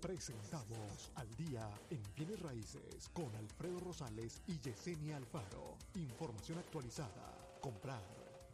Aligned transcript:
Presentamos 0.00 1.10
al 1.16 1.28
día 1.34 1.68
en 1.90 2.00
bienes 2.14 2.40
raíces 2.40 3.08
con 3.12 3.34
Alfredo 3.34 3.80
Rosales 3.80 4.40
y 4.46 4.56
Yesenia 4.60 5.16
Alfaro. 5.16 5.76
Información 5.96 6.58
actualizada. 6.58 7.36
Comprar, 7.60 8.04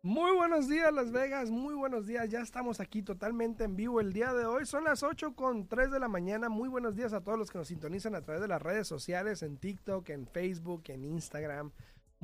Muy 0.05 0.35
buenos 0.35 0.69
días 0.69 0.93
Las 0.93 1.11
Vegas, 1.11 1.49
muy 1.49 1.73
buenos 1.73 2.05
días, 2.05 2.29
ya 2.29 2.41
estamos 2.41 2.79
aquí 2.79 3.01
totalmente 3.01 3.63
en 3.63 3.75
vivo 3.75 3.99
el 3.99 4.13
día 4.13 4.35
de 4.35 4.45
hoy, 4.45 4.67
son 4.67 4.83
las 4.83 5.01
8 5.01 5.33
con 5.33 5.67
3 5.67 5.89
de 5.89 5.99
la 5.99 6.07
mañana, 6.07 6.47
muy 6.47 6.69
buenos 6.69 6.95
días 6.95 7.11
a 7.13 7.21
todos 7.21 7.39
los 7.39 7.49
que 7.49 7.57
nos 7.57 7.69
sintonizan 7.69 8.13
a 8.13 8.21
través 8.21 8.39
de 8.39 8.47
las 8.47 8.61
redes 8.61 8.87
sociales, 8.87 9.41
en 9.41 9.57
TikTok, 9.57 10.07
en 10.09 10.27
Facebook, 10.27 10.83
en 10.89 11.05
Instagram, 11.05 11.71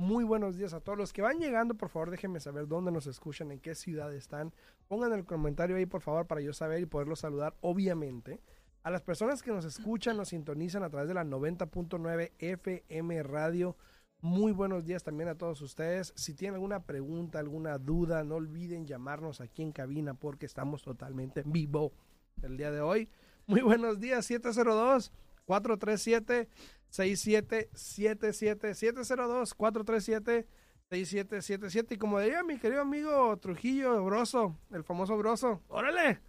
muy 0.02 0.24
buenos 0.24 0.56
días 0.56 0.74
a 0.74 0.80
todos 0.80 0.98
los 0.98 1.12
que 1.12 1.22
van 1.22 1.38
llegando, 1.38 1.74
por 1.74 1.88
favor 1.88 2.10
déjenme 2.10 2.40
saber 2.40 2.66
dónde 2.66 2.92
nos 2.92 3.06
escuchan, 3.06 3.52
en 3.52 3.60
qué 3.60 3.74
ciudad 3.74 4.12
están, 4.12 4.52
pongan 4.88 5.12
el 5.12 5.24
comentario 5.24 5.76
ahí 5.76 5.86
por 5.86 6.02
favor 6.02 6.26
para 6.26 6.40
yo 6.40 6.52
saber 6.52 6.80
y 6.80 6.86
poderlos 6.86 7.20
saludar, 7.20 7.54
obviamente. 7.60 8.40
A 8.82 8.90
las 8.90 9.02
personas 9.02 9.42
que 9.42 9.52
nos 9.52 9.64
escuchan, 9.64 10.16
nos 10.16 10.30
sintonizan 10.30 10.82
a 10.82 10.90
través 10.90 11.06
de 11.08 11.14
la 11.14 11.24
90.9 11.24 12.32
FM 12.38 13.22
Radio 13.22 13.76
muy 14.22 14.52
buenos 14.52 14.84
días 14.84 15.02
también 15.02 15.28
a 15.28 15.34
todos 15.34 15.60
ustedes. 15.62 16.12
Si 16.14 16.32
tienen 16.34 16.54
alguna 16.54 16.84
pregunta, 16.84 17.40
alguna 17.40 17.76
duda, 17.78 18.22
no 18.22 18.36
olviden 18.36 18.86
llamarnos 18.86 19.40
aquí 19.40 19.62
en 19.62 19.72
cabina 19.72 20.14
porque 20.14 20.46
estamos 20.46 20.84
totalmente 20.84 21.40
en 21.40 21.50
vivo 21.50 21.92
el 22.40 22.56
día 22.56 22.70
de 22.70 22.80
hoy. 22.80 23.08
Muy 23.48 23.62
buenos 23.62 23.98
días, 23.98 24.24
702 24.26 25.10
437 25.44 26.48
6777 26.92 28.74
702 28.74 29.54
437 29.54 30.46
6777 30.90 31.94
y 31.94 31.98
como 31.98 32.20
diría 32.20 32.42
mi 32.44 32.58
querido 32.58 32.82
amigo 32.82 33.34
Trujillo 33.38 34.04
Broso, 34.04 34.58
el 34.70 34.84
famoso 34.84 35.16
Broso, 35.16 35.62
órale. 35.68 36.20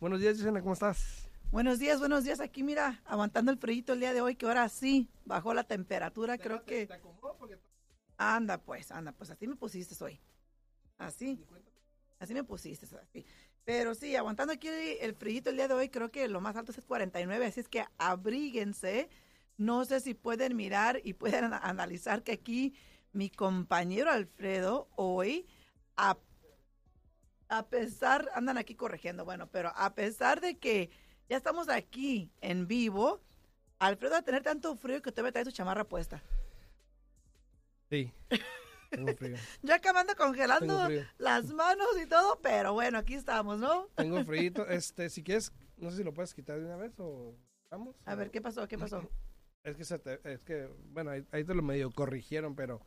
Buenos 0.00 0.20
días, 0.20 0.38
Gisena, 0.38 0.62
¿cómo 0.62 0.72
estás? 0.72 1.28
Buenos 1.50 1.78
días, 1.78 1.98
buenos 1.98 2.24
días. 2.24 2.40
Aquí 2.40 2.62
mira, 2.62 3.02
aguantando 3.04 3.52
el 3.52 3.58
frío 3.58 3.84
el 3.88 4.00
día 4.00 4.14
de 4.14 4.22
hoy, 4.22 4.34
que 4.34 4.46
ahora 4.46 4.66
sí 4.70 5.10
bajó 5.26 5.52
la 5.52 5.64
temperatura. 5.64 6.38
Creo 6.38 6.64
que. 6.64 6.88
Anda, 8.16 8.56
pues, 8.56 8.90
anda, 8.90 9.12
pues 9.12 9.28
así 9.28 9.46
me 9.46 9.56
pusiste 9.56 10.02
hoy. 10.02 10.18
Así. 10.96 11.38
Así 12.18 12.32
me 12.32 12.44
pusiste, 12.44 12.86
así. 12.96 13.26
Pero 13.64 13.94
sí, 13.94 14.16
aguantando 14.16 14.54
aquí 14.54 14.68
el 14.68 15.14
frío 15.14 15.42
el 15.44 15.56
día 15.56 15.68
de 15.68 15.74
hoy, 15.74 15.90
creo 15.90 16.10
que 16.10 16.28
lo 16.28 16.40
más 16.40 16.56
alto 16.56 16.72
es 16.72 16.80
49, 16.80 17.44
así 17.44 17.60
es 17.60 17.68
que 17.68 17.84
abríguense. 17.98 19.10
No 19.58 19.84
sé 19.84 20.00
si 20.00 20.14
pueden 20.14 20.56
mirar 20.56 21.00
y 21.04 21.12
pueden 21.14 21.52
analizar 21.52 22.22
que 22.22 22.32
aquí 22.32 22.74
mi 23.12 23.28
compañero 23.28 24.10
Alfredo 24.10 24.88
hoy, 24.94 25.46
a, 25.96 26.16
a 27.48 27.66
pesar, 27.68 28.30
andan 28.34 28.56
aquí 28.56 28.74
corrigiendo, 28.74 29.24
bueno, 29.24 29.50
pero 29.50 29.72
a 29.74 29.94
pesar 29.94 30.40
de 30.40 30.58
que 30.58 30.90
ya 31.28 31.36
estamos 31.36 31.68
aquí 31.68 32.32
en 32.40 32.66
vivo. 32.66 33.20
Alfredo 33.78 34.12
va 34.12 34.18
a 34.18 34.22
tener 34.22 34.42
tanto 34.42 34.74
frío 34.76 35.02
que 35.02 35.10
usted 35.10 35.22
me 35.22 35.30
trae 35.30 35.44
su 35.44 35.52
chamarra 35.52 35.84
puesta. 35.84 36.22
Sí. 37.90 38.12
Tengo 38.90 39.14
frío. 39.14 39.36
ya 39.62 39.74
acabando 39.74 40.16
congelando 40.16 40.88
las 41.18 41.52
manos 41.52 41.88
y 42.02 42.06
todo, 42.06 42.40
pero 42.40 42.72
bueno, 42.72 42.98
aquí 42.98 43.14
estamos, 43.14 43.58
¿no? 43.58 43.88
Tengo 43.96 44.24
frío. 44.24 44.66
Este, 44.68 45.10
si 45.10 45.22
quieres, 45.22 45.52
no 45.76 45.90
sé 45.90 45.98
si 45.98 46.04
lo 46.04 46.14
puedes 46.14 46.32
quitar 46.32 46.58
de 46.58 46.64
una 46.64 46.76
vez 46.76 46.98
o 46.98 47.34
vamos. 47.70 47.96
A 48.06 48.14
ver, 48.14 48.30
¿qué 48.30 48.40
pasó? 48.40 48.66
¿Qué 48.66 48.78
pasó? 48.78 49.08
Es 49.68 49.76
que, 49.76 49.84
se 49.84 49.98
te, 49.98 50.20
es 50.24 50.40
que 50.40 50.68
bueno, 50.92 51.10
ahí, 51.10 51.26
ahí 51.30 51.44
te 51.44 51.54
lo 51.54 51.62
medio 51.62 51.90
corrigieron, 51.90 52.54
pero 52.54 52.80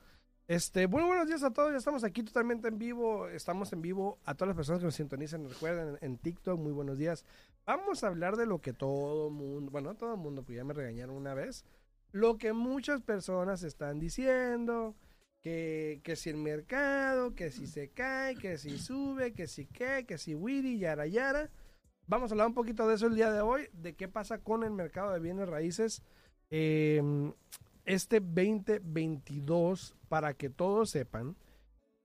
este, 0.48 0.86
bueno, 0.86 1.08
buenos 1.08 1.28
días 1.28 1.44
a 1.44 1.54
todos. 1.54 1.72
Ya 1.72 1.78
estamos 1.78 2.04
aquí 2.04 2.24
totalmente 2.24 2.68
en 2.68 2.78
vivo. 2.78 3.30
Estamos 3.30 3.72
en 3.72 3.82
vivo 3.82 4.20
a 4.26 4.34
todas 4.36 4.50
las 4.50 4.58
personas 4.58 4.80
que 4.80 4.86
nos 4.86 4.96
sintonizan. 4.96 5.48
Recuerden 5.48 5.98
en, 6.02 6.18
TikTok, 6.18 6.60
muy 6.60 6.74
buenos 6.74 6.98
días. 6.98 7.24
Vamos 7.66 8.04
a 8.04 8.08
hablar 8.08 8.36
de 8.36 8.46
lo 8.46 8.60
que 8.60 8.74
todo 8.74 9.30
mundo, 9.30 9.72
bueno, 9.72 9.96
todo 9.96 10.18
mundo, 10.18 10.44
pues 10.44 10.58
ya 10.58 10.66
me 10.66 10.74
regañaron 10.74 11.16
una 11.16 11.34
vez. 11.34 11.64
Lo 12.12 12.38
que 12.38 12.52
muchas 12.52 13.02
personas 13.02 13.64
están 13.64 14.00
diciendo, 14.00 14.96
que, 15.42 16.02
que 16.04 16.18
si 16.18 16.32
el 16.32 16.36
mercado, 16.38 17.34
que 17.34 17.50
si 17.50 17.66
se 17.66 17.90
cae, 17.90 18.36
que 18.36 18.58
si 18.58 18.78
sube, 18.78 19.32
que 19.32 19.48
si 19.48 19.68
qué, 19.68 20.06
que 20.06 20.18
si 20.18 20.36
Wiri, 20.36 20.80
yara, 20.80 21.08
yara. 21.08 21.50
Vamos 22.08 22.30
a 22.30 22.34
hablar 22.34 22.48
un 22.48 22.54
poquito 22.56 22.90
de 22.90 22.96
eso 22.96 23.08
el 23.08 23.16
día 23.16 23.32
de 23.32 23.40
hoy, 23.40 23.70
de 23.72 23.94
qué 23.94 24.10
pasa 24.10 24.40
con 24.40 24.66
el 24.66 24.72
mercado 24.72 25.14
de 25.14 25.22
bienes 25.22 25.48
raíces. 25.48 26.04
Eh, 26.52 27.02
este 27.86 28.20
2022, 28.20 29.96
para 30.08 30.34
que 30.34 30.50
todos 30.50 30.92
sepan, 30.92 31.36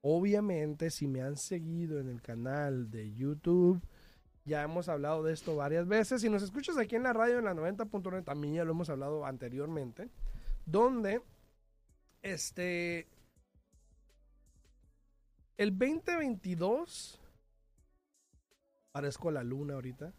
obviamente 0.01 0.89
si 0.89 1.07
me 1.07 1.21
han 1.21 1.37
seguido 1.37 1.99
en 1.99 2.09
el 2.09 2.21
canal 2.21 2.89
de 2.89 3.13
YouTube, 3.13 3.81
ya 4.45 4.63
hemos 4.63 4.89
hablado 4.89 5.23
de 5.23 5.33
esto 5.33 5.55
varias 5.55 5.87
veces. 5.87 6.21
Si 6.21 6.29
nos 6.29 6.41
escuchas 6.41 6.77
aquí 6.77 6.95
en 6.95 7.03
la 7.03 7.13
radio 7.13 7.37
en 7.37 7.45
la 7.45 7.53
90.9, 7.53 8.23
también 8.23 8.55
ya 8.55 8.63
lo 8.63 8.71
hemos 8.71 8.89
hablado 8.89 9.25
anteriormente, 9.25 10.09
donde 10.65 11.21
este 12.21 13.07
el 15.57 15.77
2022 15.77 17.19
parezco 18.91 19.31
la 19.31 19.43
luna 19.43 19.73
ahorita. 19.73 20.13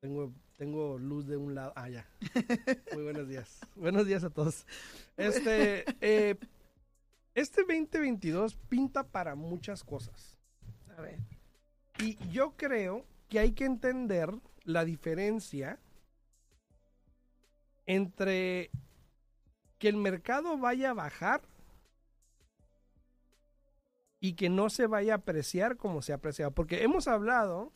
Tengo 0.00 0.32
tengo 0.58 0.98
luz 0.98 1.26
de 1.26 1.36
un 1.36 1.54
lado. 1.54 1.72
Ah, 1.76 1.88
ya. 1.88 2.06
Muy 2.92 3.04
buenos 3.04 3.28
días. 3.28 3.60
buenos 3.76 4.06
días 4.06 4.24
a 4.24 4.30
todos. 4.30 4.66
Este, 5.16 5.84
eh, 6.00 6.36
este 7.34 7.62
2022 7.62 8.56
pinta 8.68 9.04
para 9.04 9.36
muchas 9.36 9.84
cosas. 9.84 10.36
A 10.96 11.00
ver. 11.00 11.20
Y 12.00 12.18
yo 12.30 12.56
creo 12.56 13.06
que 13.28 13.38
hay 13.38 13.52
que 13.52 13.64
entender 13.64 14.34
la 14.64 14.84
diferencia 14.84 15.78
entre 17.86 18.70
que 19.78 19.88
el 19.88 19.96
mercado 19.96 20.58
vaya 20.58 20.90
a 20.90 20.94
bajar 20.94 21.42
y 24.18 24.32
que 24.32 24.48
no 24.48 24.70
se 24.70 24.88
vaya 24.88 25.12
a 25.12 25.16
apreciar 25.18 25.76
como 25.76 26.02
se 26.02 26.10
ha 26.10 26.16
apreciado. 26.16 26.50
Porque 26.50 26.82
hemos 26.82 27.06
hablado 27.06 27.72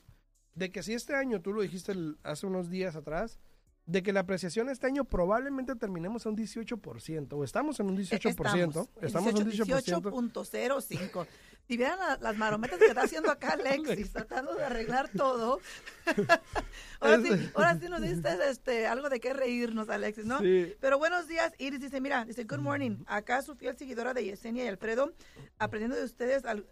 de 0.54 0.70
que 0.70 0.82
si 0.82 0.94
este 0.94 1.14
año, 1.14 1.40
tú 1.40 1.52
lo 1.52 1.62
dijiste 1.62 1.94
hace 2.22 2.46
unos 2.46 2.70
días 2.70 2.96
atrás, 2.96 3.38
de 3.87 4.02
que 4.02 4.12
la 4.12 4.20
apreciación 4.20 4.69
este 4.69 4.87
año 4.87 5.04
probablemente 5.04 5.75
terminemos 5.75 6.25
a 6.25 6.28
un 6.28 6.37
18%, 6.37 7.32
o 7.32 7.44
estamos 7.44 7.81
en 7.81 7.87
un 7.87 7.96
18%. 7.96 8.88
Estamos, 9.00 9.34
en 9.34 9.46
un 9.46 9.50
18.05. 9.50 11.26
si 11.66 11.76
vieran 11.76 11.99
las 12.20 12.37
marometas 12.37 12.78
que 12.78 12.87
está 12.87 13.02
haciendo 13.02 13.31
acá 13.31 13.54
Alexis, 13.54 14.12
tratando 14.12 14.54
de 14.54 14.64
arreglar 14.64 15.08
todo. 15.08 15.58
ahora, 17.00 17.20
sí, 17.20 17.50
ahora 17.54 17.78
sí 17.78 17.88
nos 17.88 18.02
diste 18.02 18.28
este, 18.49 18.87
algo 18.87 19.08
de 19.08 19.19
qué 19.19 19.32
reírnos, 19.32 19.88
Alexis, 19.88 20.26
¿no? 20.26 20.38
Pero 20.81 20.99
buenos 20.99 21.26
días, 21.26 21.52
Iris 21.58 21.81
dice, 21.81 22.00
mira, 22.00 22.25
dice, 22.25 22.44
good 22.44 22.60
morning. 22.60 23.02
Acá 23.06 23.43
su 23.43 23.56
fiel 23.56 23.76
seguidora 23.76 24.14
de 24.14 24.25
Yesenia 24.25 24.64
y 24.64 24.69
Alfredo, 24.69 25.12
aprendiendo 25.58 25.96
de 25.96 26.04
ustedes... 26.04 26.44
Al, 26.44 26.66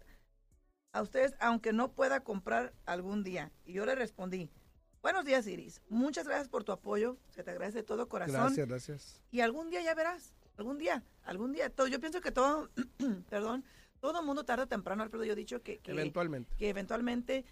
a 0.93 1.01
ustedes, 1.01 1.35
aunque 1.39 1.73
no 1.73 1.91
pueda 1.93 2.23
comprar 2.23 2.73
algún 2.85 3.23
día. 3.23 3.51
Y 3.65 3.73
yo 3.73 3.85
le 3.85 3.95
respondí, 3.95 4.49
buenos 5.01 5.25
días, 5.25 5.47
Iris. 5.47 5.81
Muchas 5.89 6.27
gracias 6.27 6.49
por 6.49 6.63
tu 6.63 6.71
apoyo. 6.71 7.17
Se 7.29 7.43
te 7.43 7.51
agradece 7.51 7.79
de 7.79 7.83
todo 7.83 8.07
corazón. 8.09 8.35
Gracias, 8.35 8.67
gracias. 8.67 9.21
Y 9.31 9.41
algún 9.41 9.69
día 9.69 9.81
ya 9.81 9.95
verás, 9.95 10.33
algún 10.57 10.77
día, 10.77 11.03
algún 11.23 11.53
día. 11.53 11.69
Todo, 11.69 11.87
yo 11.87 11.99
pienso 11.99 12.21
que 12.21 12.31
todo, 12.31 12.69
perdón, 13.29 13.63
todo 13.99 14.19
el 14.19 14.25
mundo 14.25 14.43
tarde 14.43 14.63
o 14.63 14.67
temprano, 14.67 15.03
Alfredo, 15.03 15.23
yo 15.23 15.33
he 15.33 15.35
dicho 15.35 15.61
que, 15.61 15.79
que, 15.79 15.91
Eventualmente. 15.91 16.55
que 16.57 16.69
eventualmente 16.69 17.45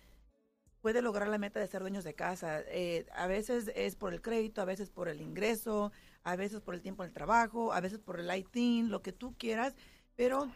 puede 0.81 1.01
lograr 1.01 1.27
la 1.27 1.38
meta 1.38 1.59
de 1.59 1.68
ser 1.68 1.81
dueños 1.81 2.03
de 2.03 2.15
casa. 2.15 2.62
Eh, 2.68 3.06
a 3.13 3.27
veces 3.27 3.71
es 3.75 3.95
por 3.95 4.13
el 4.13 4.21
crédito, 4.21 4.62
a 4.62 4.65
veces 4.65 4.89
por 4.89 5.09
el 5.09 5.21
ingreso, 5.21 5.91
a 6.24 6.36
veces 6.36 6.62
por 6.62 6.74
el 6.74 6.81
tiempo 6.81 7.03
en 7.03 7.09
el 7.09 7.13
trabajo, 7.13 7.74
a 7.74 7.81
veces 7.81 8.00
por 8.00 8.19
el 8.19 8.27
lighting, 8.27 8.89
lo 8.89 9.01
que 9.01 9.12
tú 9.12 9.36
quieras, 9.38 9.75
pero 10.15 10.50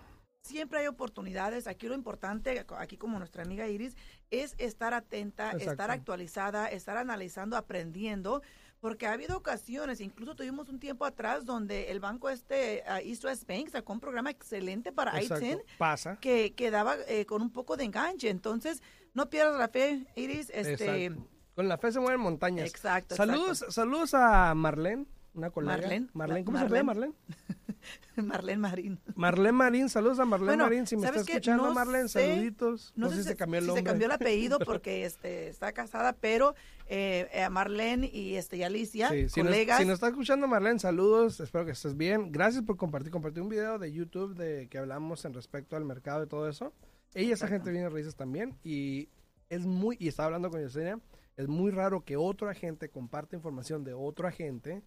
siempre 0.43 0.79
hay 0.79 0.87
oportunidades. 0.87 1.67
Aquí 1.67 1.87
lo 1.87 1.95
importante, 1.95 2.65
aquí 2.77 2.97
como 2.97 3.17
nuestra 3.17 3.43
amiga 3.43 3.67
Iris, 3.67 3.95
es 4.29 4.55
estar 4.57 4.93
atenta, 4.93 5.51
Exacto. 5.51 5.71
estar 5.71 5.91
actualizada, 5.91 6.67
estar 6.67 6.97
analizando, 6.97 7.57
aprendiendo, 7.57 8.41
porque 8.79 9.07
ha 9.07 9.13
habido 9.13 9.37
ocasiones, 9.37 10.01
incluso 10.01 10.35
tuvimos 10.35 10.67
un 10.67 10.79
tiempo 10.79 11.05
atrás 11.05 11.45
donde 11.45 11.89
el 11.91 12.01
banco 12.01 12.29
este, 12.29 12.83
uh, 12.85 13.07
East 13.07 13.23
West 13.23 13.47
Bank, 13.47 13.69
sacó 13.69 13.93
un 13.93 14.01
programa 14.01 14.29
excelente 14.29 14.91
para 14.91 15.17
Exacto. 15.19 15.45
I-10 15.45 15.63
Pasa. 15.77 16.17
que, 16.17 16.53
que 16.53 16.69
daba 16.69 16.97
eh, 17.07 17.25
con 17.25 17.41
un 17.41 17.49
poco 17.49 17.77
de 17.77 17.85
enganche. 17.85 18.29
Entonces, 18.29 18.83
no 19.13 19.29
pierdas 19.29 19.57
la 19.57 19.69
fe, 19.69 20.05
Iris. 20.15 20.49
Este, 20.53 21.05
Exacto. 21.05 21.29
Con 21.55 21.69
la 21.69 21.77
fe 21.77 21.91
se 21.93 21.99
mueven 22.01 22.19
montañas. 22.19 22.67
Exacto. 22.67 23.15
Saludos, 23.15 23.63
saludos 23.69 24.13
a 24.15 24.53
Marlene, 24.55 25.05
una 25.33 25.51
colega. 25.51 25.77
Marlene. 25.77 26.07
Marlene, 26.13 26.43
¿cómo 26.45 26.57
se 26.57 26.65
llama 26.65 26.83
Marlene? 26.83 27.13
Marlene 28.15 28.57
Marín. 28.57 28.99
Marlene 29.15 29.51
Marín, 29.51 29.89
saludos 29.89 30.19
a 30.19 30.25
Marlene 30.25 30.51
Bueno, 30.51 30.63
Marín. 30.65 30.87
Si 30.87 30.95
me 30.97 31.07
está 31.07 31.19
escuchando, 31.19 31.67
No 31.67 31.73
Marlene, 31.73 32.07
sé- 32.09 32.27
saluditos. 32.33 32.93
No, 32.95 33.09
sé 33.09 33.17
si 33.17 33.23
se 33.23 33.35
cambió 33.35 33.57
el 33.59 33.63
si 33.63 33.67
nombre. 33.67 33.81
se 33.83 33.85
cambió 33.89 34.05
el 34.05 34.11
apellido 34.11 34.59
porque 34.65 35.05
este, 35.05 35.47
está 35.49 35.71
casada, 35.73 36.13
pero 36.13 36.55
eh, 36.87 37.27
eh, 37.33 37.49
Marlene 37.49 38.07
y, 38.11 38.35
este, 38.35 38.57
y 38.57 38.63
Alicia, 38.63 39.09
Sí, 39.09 39.29
si, 39.29 39.41
nos, 39.41 39.51
colegas. 39.51 39.79
si 39.79 39.85
nos 39.85 39.95
está 39.95 40.07
escuchando 40.07 40.47
Marlene, 40.47 40.79
saludos, 40.79 41.39
espero 41.39 41.65
que 41.65 41.71
estés 41.71 41.97
bien. 41.97 42.31
Gracias 42.31 42.63
por 42.63 42.77
compartir. 42.77 43.11
Compartí 43.11 43.39
un 43.39 43.49
video 43.49 43.79
de 43.79 43.91
YouTube 43.91 44.35
de 44.35 44.67
que 44.69 44.77
hablamos 44.77 45.25
en 45.25 45.33
respecto 45.33 45.75
al 45.75 45.85
mercado 45.85 46.23
y 46.23 46.27
todo 46.27 46.47
eso. 46.47 46.73
Ella, 47.15 47.33
esa 47.35 47.47
gente 47.47 47.71
viene 47.71 47.89
raíces 47.89 48.15
también 48.15 48.55
y 48.63 49.09
es 49.49 49.65
muy, 49.65 49.97
y 49.99 50.07
estaba 50.07 50.27
hablando 50.27 50.49
con 50.49 50.61
Yesenia, 50.61 50.99
es 51.37 51.47
muy 51.47 51.69
raro 51.71 52.03
que 52.03 52.15
otro 52.17 52.49
agente 52.49 52.89
comparte 52.89 53.35
información 53.35 53.83
de 53.83 53.93
otro 53.93 54.27
agente 54.27 54.81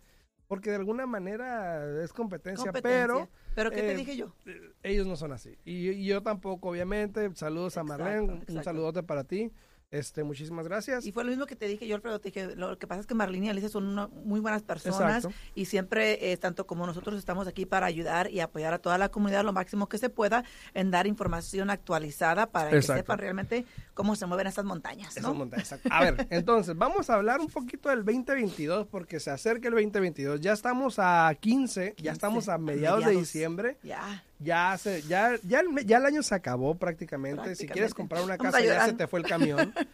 porque 0.48 0.70
de 0.70 0.76
alguna 0.76 1.06
manera 1.06 2.02
es 2.02 2.12
competencia, 2.12 2.66
competencia. 2.66 3.06
pero 3.06 3.28
¿Pero 3.54 3.70
qué 3.70 3.80
eh, 3.80 3.88
te 3.88 3.96
dije 3.96 4.16
yo? 4.16 4.32
eh, 4.46 4.72
ellos 4.82 5.06
no 5.06 5.16
son 5.16 5.32
así. 5.32 5.56
Y, 5.64 5.90
y 5.90 6.06
yo 6.06 6.22
tampoco, 6.22 6.68
obviamente. 6.70 7.30
Saludos 7.34 7.76
a 7.76 7.82
Marlene, 7.84 8.44
un 8.48 8.64
saludote 8.64 9.02
para 9.02 9.24
ti. 9.24 9.50
Este, 9.92 10.24
muchísimas 10.24 10.66
gracias. 10.66 11.06
Y 11.06 11.12
fue 11.12 11.22
lo 11.22 11.30
mismo 11.30 11.46
que 11.46 11.54
te 11.54 11.68
dije 11.68 11.86
yo, 11.86 11.94
Alfredo. 11.94 12.18
Te 12.18 12.30
dije, 12.30 12.56
lo 12.56 12.76
que 12.76 12.88
pasa 12.88 13.00
es 13.02 13.06
que 13.06 13.14
Marlene 13.14 13.46
y 13.46 13.48
Alicia 13.50 13.68
son 13.68 13.86
una- 13.86 14.08
muy 14.08 14.40
buenas 14.40 14.62
personas 14.62 15.24
Exacto. 15.24 15.30
y 15.54 15.66
siempre, 15.66 16.32
eh, 16.32 16.36
tanto 16.36 16.66
como 16.66 16.86
nosotros, 16.86 17.16
estamos 17.18 17.46
aquí 17.46 17.66
para 17.66 17.86
ayudar 17.86 18.28
y 18.30 18.40
apoyar 18.40 18.74
a 18.74 18.78
toda 18.78 18.98
la 18.98 19.10
comunidad 19.10 19.44
lo 19.44 19.52
máximo 19.52 19.88
que 19.88 19.98
se 19.98 20.10
pueda 20.10 20.44
en 20.74 20.90
dar 20.90 21.06
información 21.06 21.70
actualizada 21.70 22.46
para 22.50 22.70
que 22.70 22.82
sepan 22.82 23.18
realmente 23.18 23.64
cómo 23.94 24.16
se 24.16 24.26
mueven 24.26 24.48
estas 24.48 24.64
montañas, 24.64 25.16
Esas 25.16 25.22
¿no? 25.22 25.34
montañas. 25.34 25.74
A 25.88 26.00
ver, 26.02 26.26
entonces, 26.30 26.76
vamos 26.76 27.08
a 27.08 27.14
hablar 27.14 27.38
un 27.40 27.46
poquito 27.48 27.88
del 27.88 28.04
2022 28.04 28.88
porque 28.88 29.20
se 29.20 29.30
acerca 29.30 29.68
el 29.68 29.74
2022. 29.74 30.40
Ya 30.40 30.52
estamos 30.52 30.96
a 30.98 31.32
15, 31.40 31.92
15, 31.94 32.02
ya 32.02 32.10
estamos 32.12 32.48
a 32.48 32.54
a 32.54 32.58
mediados, 32.58 33.04
de 33.04 33.12
diciembre. 33.12 33.78
Ya. 33.84 34.24
Ya 34.38 34.76
se, 34.78 35.02
ya, 35.02 35.36
ya, 35.44 35.60
el, 35.60 35.86
ya 35.86 35.98
el 35.98 36.06
año 36.06 36.22
se 36.22 36.34
acabó 36.34 36.74
prácticamente. 36.74 37.54
Si 37.54 37.66
quieres 37.66 37.94
comprar 37.94 38.22
una 38.22 38.36
casa, 38.36 38.60
ya 38.60 38.86
se 38.86 38.92
te 38.92 39.06
fue 39.06 39.20
el 39.20 39.26
camión. 39.26 39.72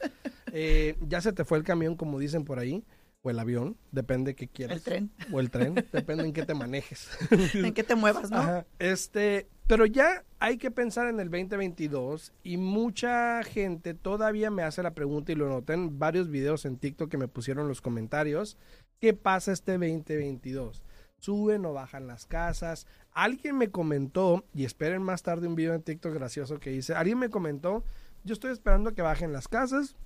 Eh, 0.54 0.98
ya 1.08 1.22
se 1.22 1.32
te 1.32 1.46
fue 1.46 1.56
el 1.56 1.64
camión, 1.64 1.96
como 1.96 2.18
dicen 2.18 2.44
por 2.44 2.58
ahí. 2.58 2.84
O 3.22 3.30
el 3.30 3.38
avión, 3.38 3.78
depende 3.90 4.34
qué 4.34 4.48
quieras. 4.48 4.76
El 4.76 4.82
tren. 4.82 5.10
O 5.32 5.40
el 5.40 5.50
tren, 5.50 5.74
depende 5.90 6.24
en 6.24 6.34
qué 6.34 6.44
te 6.44 6.52
manejes. 6.52 7.08
en 7.54 7.72
qué 7.72 7.82
te 7.82 7.94
muevas, 7.94 8.30
¿no? 8.30 8.36
Ajá. 8.36 8.66
Este, 8.78 9.48
pero 9.66 9.86
ya 9.86 10.24
hay 10.40 10.58
que 10.58 10.70
pensar 10.70 11.06
en 11.08 11.20
el 11.20 11.30
2022 11.30 12.34
y 12.42 12.58
mucha 12.58 13.42
gente 13.44 13.94
todavía 13.94 14.50
me 14.50 14.64
hace 14.64 14.82
la 14.82 14.92
pregunta 14.92 15.32
y 15.32 15.36
lo 15.36 15.48
noté 15.48 15.72
en 15.72 15.98
varios 15.98 16.28
videos 16.28 16.66
en 16.66 16.76
TikTok 16.76 17.10
que 17.10 17.16
me 17.16 17.28
pusieron 17.28 17.62
en 17.62 17.68
los 17.68 17.80
comentarios. 17.80 18.58
¿Qué 19.00 19.14
pasa 19.14 19.52
este 19.52 19.78
2022? 19.78 20.82
¿Suben 21.18 21.64
o 21.64 21.72
bajan 21.72 22.06
las 22.06 22.26
casas? 22.26 22.86
Alguien 23.12 23.58
me 23.58 23.70
comentó, 23.70 24.44
y 24.54 24.64
esperen 24.64 25.02
más 25.02 25.22
tarde 25.22 25.46
un 25.46 25.54
video 25.54 25.74
en 25.74 25.82
TikTok 25.82 26.14
gracioso 26.14 26.58
que 26.58 26.72
hice, 26.72 26.94
alguien 26.94 27.18
me 27.18 27.28
comentó, 27.28 27.84
yo 28.24 28.32
estoy 28.32 28.52
esperando 28.52 28.94
que 28.94 29.02
bajen 29.02 29.32
las 29.32 29.48
casas. 29.48 29.96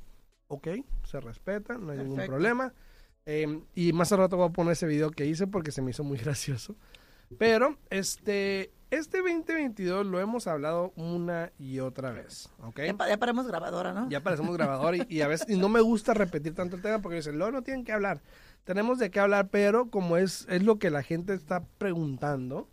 Ok, 0.48 0.68
se 1.04 1.20
respeta, 1.20 1.76
no 1.78 1.92
hay 1.92 1.98
ningún 1.98 2.24
problema. 2.26 2.72
Eh, 3.26 3.60
y 3.74 3.92
más 3.92 4.12
al 4.12 4.18
rato 4.18 4.36
voy 4.36 4.48
a 4.48 4.52
poner 4.52 4.72
ese 4.72 4.86
video 4.86 5.10
que 5.10 5.26
hice 5.26 5.46
porque 5.46 5.72
se 5.72 5.82
me 5.82 5.90
hizo 5.90 6.04
muy 6.04 6.18
gracioso. 6.24 6.76
Pero 7.38 7.76
este, 7.90 8.72
este 8.90 9.18
2022 9.18 10.06
lo 10.06 10.20
hemos 10.20 10.46
hablado 10.46 10.92
una 10.96 11.52
y 11.58 11.80
otra 11.80 12.12
vez, 12.12 12.48
¿ok? 12.62 12.78
Ya, 12.78 13.08
ya 13.08 13.16
paramos 13.18 13.46
grabadora, 13.48 13.92
¿no? 13.92 14.08
Ya 14.08 14.22
parecemos 14.22 14.56
grabador 14.56 14.94
y, 14.94 15.06
y 15.08 15.22
a 15.22 15.28
veces 15.28 15.48
y 15.50 15.56
no 15.56 15.68
me 15.68 15.80
gusta 15.80 16.14
repetir 16.14 16.54
tanto 16.54 16.76
el 16.76 16.82
tema 16.82 17.00
porque 17.00 17.16
dicen, 17.16 17.36
luego 17.36 17.52
no 17.52 17.62
tienen 17.62 17.84
que 17.84 17.92
hablar. 17.92 18.22
Tenemos 18.64 18.98
de 18.98 19.10
qué 19.10 19.20
hablar, 19.20 19.48
pero 19.48 19.90
como 19.90 20.16
es, 20.16 20.46
es 20.48 20.62
lo 20.62 20.78
que 20.78 20.90
la 20.90 21.02
gente 21.02 21.34
está 21.34 21.64
preguntando 21.78 22.68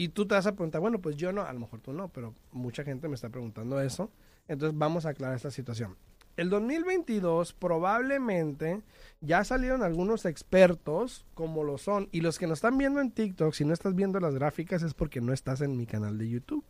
y 0.00 0.08
tú 0.08 0.26
te 0.26 0.34
vas 0.34 0.46
a 0.46 0.52
preguntar, 0.52 0.80
bueno, 0.80 0.98
pues 1.02 1.14
yo 1.18 1.30
no, 1.30 1.42
a 1.42 1.52
lo 1.52 1.60
mejor 1.60 1.82
tú 1.82 1.92
no, 1.92 2.08
pero 2.08 2.34
mucha 2.52 2.84
gente 2.84 3.06
me 3.06 3.16
está 3.16 3.28
preguntando 3.28 3.82
eso. 3.82 4.10
Entonces 4.48 4.78
vamos 4.78 5.04
a 5.04 5.10
aclarar 5.10 5.36
esta 5.36 5.50
situación. 5.50 5.94
El 6.38 6.48
2022 6.48 7.52
probablemente 7.52 8.80
ya 9.20 9.44
salieron 9.44 9.82
algunos 9.82 10.24
expertos 10.24 11.26
como 11.34 11.64
lo 11.64 11.76
son 11.76 12.08
y 12.12 12.22
los 12.22 12.38
que 12.38 12.46
nos 12.46 12.60
están 12.60 12.78
viendo 12.78 13.02
en 13.02 13.10
TikTok, 13.10 13.52
si 13.52 13.66
no 13.66 13.74
estás 13.74 13.94
viendo 13.94 14.18
las 14.20 14.34
gráficas 14.34 14.82
es 14.82 14.94
porque 14.94 15.20
no 15.20 15.34
estás 15.34 15.60
en 15.60 15.76
mi 15.76 15.84
canal 15.84 16.16
de 16.16 16.30
YouTube. 16.30 16.64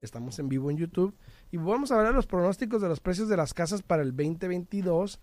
Estamos 0.00 0.38
en 0.38 0.48
vivo 0.48 0.70
en 0.70 0.76
YouTube 0.76 1.12
y 1.50 1.56
vamos 1.56 1.90
a 1.90 1.96
hablar 1.96 2.12
de 2.12 2.18
los 2.18 2.28
pronósticos 2.28 2.80
de 2.80 2.88
los 2.88 3.00
precios 3.00 3.28
de 3.28 3.36
las 3.36 3.52
casas 3.52 3.82
para 3.82 4.02
el 4.02 4.14
2022 4.14 5.18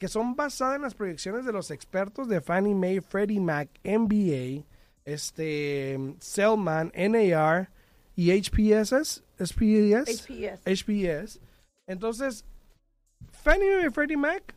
que 0.00 0.08
son 0.08 0.34
basadas 0.34 0.74
en 0.74 0.82
las 0.82 0.96
proyecciones 0.96 1.44
de 1.44 1.52
los 1.52 1.70
expertos 1.70 2.26
de 2.26 2.40
Fannie 2.40 2.74
Mae, 2.74 3.00
Freddie 3.00 3.38
Mac, 3.38 3.68
MBA, 3.84 4.64
este, 5.04 5.98
Selman, 6.20 6.92
NAR 6.94 7.70
y 8.16 8.30
HPSS, 8.30 9.22
HPS, 9.38 10.26
HPS. 10.26 10.60
HPS. 10.64 11.40
Entonces, 11.86 12.44
Fannie 13.42 13.76
Mae 13.76 13.86
y 13.86 13.90
Freddie 13.90 14.16
Mac 14.16 14.54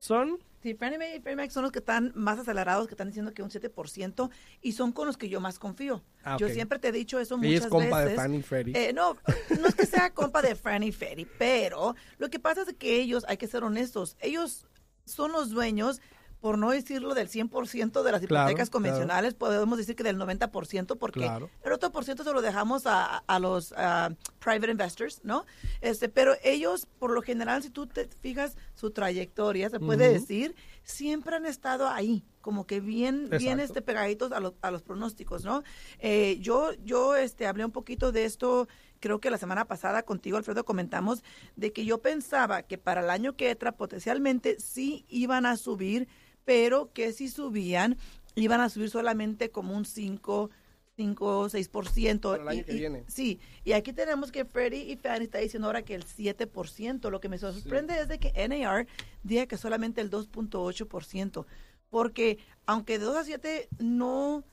son 0.00 0.38
Sí, 0.64 0.72
Fannie 0.72 0.96
Mae 0.96 1.16
y 1.16 1.20
Freddie 1.20 1.36
Mac 1.36 1.50
son 1.50 1.62
los 1.64 1.72
que 1.72 1.80
están 1.80 2.10
más 2.14 2.38
acelerados, 2.38 2.88
que 2.88 2.94
están 2.94 3.08
diciendo 3.08 3.34
que 3.34 3.42
un 3.42 3.50
7%, 3.50 4.30
y 4.62 4.72
son 4.72 4.92
con 4.92 5.06
los 5.06 5.18
que 5.18 5.28
yo 5.28 5.38
más 5.38 5.58
confío. 5.58 6.02
Ah, 6.22 6.38
Yo 6.40 6.48
siempre 6.48 6.78
te 6.78 6.88
he 6.88 6.92
dicho 6.92 7.20
eso 7.20 7.36
muchas 7.36 7.64
es 7.64 7.66
compa 7.66 7.98
veces. 7.98 8.12
de 8.12 8.16
Fannie 8.16 8.38
y 8.38 8.42
Freddie. 8.42 8.72
Eh, 8.74 8.92
no, 8.94 9.14
no 9.60 9.68
es 9.68 9.74
que 9.74 9.84
sea 9.84 10.14
compa 10.14 10.40
de 10.40 10.54
Fannie 10.54 10.90
Ferry, 10.90 11.28
pero 11.38 11.94
lo 12.16 12.30
que 12.30 12.38
pasa 12.38 12.62
es 12.62 12.72
que 12.78 12.98
ellos, 12.98 13.26
hay 13.28 13.36
que 13.36 13.46
ser 13.46 13.62
honestos, 13.62 14.16
ellos 14.20 14.66
son 15.04 15.32
los 15.32 15.50
dueños, 15.50 16.00
por 16.44 16.58
no 16.58 16.72
decirlo 16.72 17.14
del 17.14 17.30
100% 17.30 18.02
de 18.02 18.12
las 18.12 18.20
Claro, 18.20 18.50
hipotecas 18.50 18.68
convencionales, 18.68 19.32
podemos 19.32 19.78
decir 19.78 19.96
que 19.96 20.02
del 20.02 20.18
90%, 20.18 20.98
porque 20.98 21.20
Claro. 21.20 21.48
el 21.64 21.72
otro 21.72 21.90
por 21.90 22.04
ciento 22.04 22.22
se 22.22 22.34
lo 22.34 22.42
dejamos 22.42 22.86
a, 22.86 23.16
a 23.26 23.38
los 23.38 23.72
ah, 23.78 24.10
private 24.40 24.70
investors, 24.72 25.22
¿no? 25.24 25.46
Este, 25.80 26.10
pero 26.10 26.34
ellos, 26.44 26.84
por 26.98 27.12
lo 27.12 27.22
general, 27.22 27.62
si 27.62 27.70
tú 27.70 27.86
te 27.86 28.10
fijas 28.20 28.58
su 28.74 28.90
trayectoria, 28.90 29.70
se 29.70 29.80
puede 29.80 30.12
decir, 30.12 30.54
siempre 30.82 31.34
han 31.34 31.46
estado 31.46 31.88
ahí, 31.88 32.22
como 32.42 32.66
que 32.66 32.80
bien, 32.80 33.30
bien 33.38 33.58
este, 33.58 33.80
pegaditos 33.80 34.30
a, 34.32 34.38
los- 34.40 34.52
a 34.60 34.70
los 34.70 34.82
pronósticos, 34.82 35.44
¿no? 35.46 35.62
Eh, 35.98 36.36
yo, 36.42 36.74
yo 36.84 37.16
este, 37.16 37.46
hablé 37.46 37.64
un 37.64 37.72
poquito 37.72 38.12
de 38.12 38.26
esto, 38.26 38.68
creo 39.00 39.18
que 39.18 39.30
la 39.30 39.38
semana 39.38 39.64
pasada 39.64 40.02
contigo, 40.02 40.36
Alfredo, 40.36 40.66
comentamos 40.66 41.24
de 41.56 41.72
que 41.72 41.86
yo 41.86 42.02
pensaba 42.02 42.64
que 42.64 42.76
para 42.76 43.00
el 43.00 43.08
año 43.08 43.34
que 43.34 43.48
entra 43.48 43.72
potencialmente 43.72 44.60
sí 44.60 45.06
iban 45.08 45.46
a 45.46 45.56
subir, 45.56 46.06
pero 46.44 46.92
que 46.92 47.12
si 47.12 47.28
subían, 47.28 47.96
iban 48.34 48.60
a 48.60 48.68
subir 48.68 48.90
solamente 48.90 49.50
como 49.50 49.76
un 49.76 49.84
5, 49.84 50.50
5, 50.96 51.48
6%. 51.48 52.20
Para 52.20 52.42
el 52.42 52.48
año 52.48 52.60
y, 52.60 52.64
que 52.64 52.72
y- 52.72 52.78
viene. 52.78 53.04
Sí, 53.08 53.40
y 53.64 53.72
aquí 53.72 53.92
tenemos 53.92 54.30
que 54.32 54.44
Freddie 54.44 54.90
y 54.92 54.96
Fannie 54.96 55.24
está 55.24 55.38
diciendo 55.38 55.66
ahora 55.68 55.82
que 55.82 55.94
el 55.94 56.04
7%. 56.04 57.10
Lo 57.10 57.20
que 57.20 57.28
me 57.28 57.38
sorprende 57.38 57.98
es 58.00 58.08
de 58.08 58.18
que 58.18 58.32
NAR 58.48 58.86
diga 59.22 59.46
que 59.46 59.56
solamente 59.56 60.00
el 60.00 60.10
2.8%, 60.10 61.46
porque 61.90 62.38
aunque 62.66 62.98
de 62.98 63.04
2 63.04 63.16
a 63.16 63.24
7 63.24 63.68
no 63.78 64.44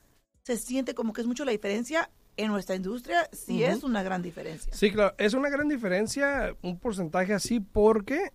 se 0.42 0.56
siente 0.56 0.94
como 0.94 1.12
que 1.12 1.20
es 1.20 1.26
mucho 1.26 1.44
la 1.44 1.52
diferencia, 1.52 2.10
en 2.36 2.48
nuestra 2.48 2.74
industria 2.74 3.28
sí 3.32 3.62
es 3.62 3.84
una 3.84 4.02
gran 4.02 4.22
diferencia. 4.22 4.72
Sí, 4.74 4.90
claro, 4.90 5.14
es 5.18 5.34
una 5.34 5.50
gran 5.50 5.68
diferencia 5.68 6.56
un 6.62 6.78
porcentaje 6.78 7.34
así 7.34 7.60
porque 7.60 8.32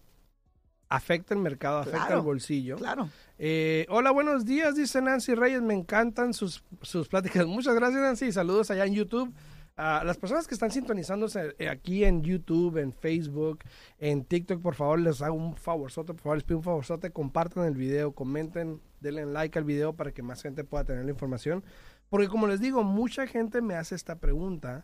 afecta 0.89 1.33
el 1.33 1.39
mercado, 1.39 1.79
afecta 1.79 2.07
Claro, 2.07 2.19
el 2.19 2.25
bolsillo. 2.25 2.77
Claro. 2.77 3.09
Eh, 3.37 3.85
hola, 3.89 4.11
buenos 4.11 4.45
días, 4.45 4.75
dice 4.75 5.01
Nancy 5.01 5.35
Reyes, 5.35 5.61
me 5.61 5.73
encantan 5.73 6.33
sus, 6.33 6.63
sus 6.81 7.07
pláticas. 7.07 7.45
Muchas 7.47 7.75
gracias 7.75 8.01
Nancy, 8.01 8.31
saludos 8.31 8.71
allá 8.71 8.85
en 8.85 8.93
YouTube. 8.93 9.33
A 9.75 10.03
las 10.03 10.17
personas 10.17 10.47
que 10.47 10.55
están 10.55 10.71
sintonizándose 10.71 11.53
eh, 11.59 11.69
aquí 11.69 12.03
en 12.03 12.23
YouTube, 12.23 12.77
en 12.77 12.91
Facebook, 12.91 13.59
en 13.99 14.25
TikTok, 14.25 14.59
por 14.59 14.73
favor, 14.73 14.99
les 14.99 15.21
hago 15.21 15.35
un 15.35 15.55
favorzote, 15.55 16.15
por 16.15 16.23
favor, 16.23 16.37
les 16.37 16.43
pido 16.43 16.57
un 16.57 16.63
favorzote, 16.63 17.11
compartan 17.11 17.65
el 17.65 17.75
video, 17.75 18.11
comenten, 18.11 18.81
denle 19.01 19.27
like 19.27 19.59
al 19.59 19.65
video 19.65 19.93
para 19.93 20.11
que 20.11 20.23
más 20.23 20.41
gente 20.41 20.63
pueda 20.63 20.83
tener 20.83 21.05
la 21.05 21.11
información. 21.11 21.63
Porque 22.09 22.27
como 22.27 22.47
les 22.47 22.59
digo, 22.59 22.83
mucha 22.83 23.27
gente 23.27 23.61
me 23.61 23.75
hace 23.75 23.93
esta 23.93 24.15
pregunta 24.15 24.83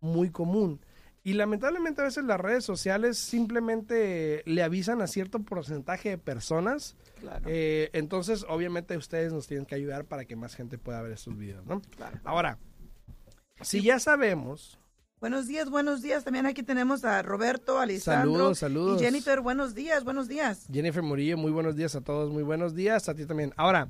muy 0.00 0.28
común. 0.28 0.80
Y 1.26 1.32
lamentablemente 1.32 2.02
a 2.02 2.04
veces 2.04 2.22
las 2.22 2.38
redes 2.38 2.64
sociales 2.64 3.18
simplemente 3.18 4.44
le 4.46 4.62
avisan 4.62 5.02
a 5.02 5.08
cierto 5.08 5.40
porcentaje 5.40 6.10
de 6.10 6.18
personas. 6.18 6.94
Claro. 7.18 7.44
Eh, 7.48 7.90
entonces, 7.94 8.46
obviamente 8.48 8.96
ustedes 8.96 9.32
nos 9.32 9.48
tienen 9.48 9.66
que 9.66 9.74
ayudar 9.74 10.04
para 10.04 10.24
que 10.24 10.36
más 10.36 10.54
gente 10.54 10.78
pueda 10.78 11.02
ver 11.02 11.10
estos 11.10 11.36
videos, 11.36 11.66
¿no? 11.66 11.82
Claro. 11.96 12.20
Ahora, 12.22 12.58
si 13.60 13.82
ya 13.82 13.98
sabemos, 13.98 14.78
Buenos 15.18 15.48
días, 15.48 15.68
buenos 15.68 16.00
días. 16.00 16.22
También 16.22 16.46
aquí 16.46 16.62
tenemos 16.62 17.04
a 17.04 17.20
Roberto, 17.22 17.80
Alessandro 17.80 18.32
Saludos, 18.32 18.58
saludos. 18.60 19.02
y 19.02 19.04
Jennifer. 19.04 19.40
Buenos 19.40 19.74
días, 19.74 20.04
buenos 20.04 20.28
días. 20.28 20.68
Jennifer 20.72 21.02
Murillo, 21.02 21.36
muy 21.36 21.50
buenos 21.50 21.74
días 21.74 21.96
a 21.96 22.02
todos, 22.02 22.30
muy 22.30 22.44
buenos 22.44 22.76
días 22.76 23.08
a 23.08 23.16
ti 23.16 23.26
también. 23.26 23.52
Ahora, 23.56 23.88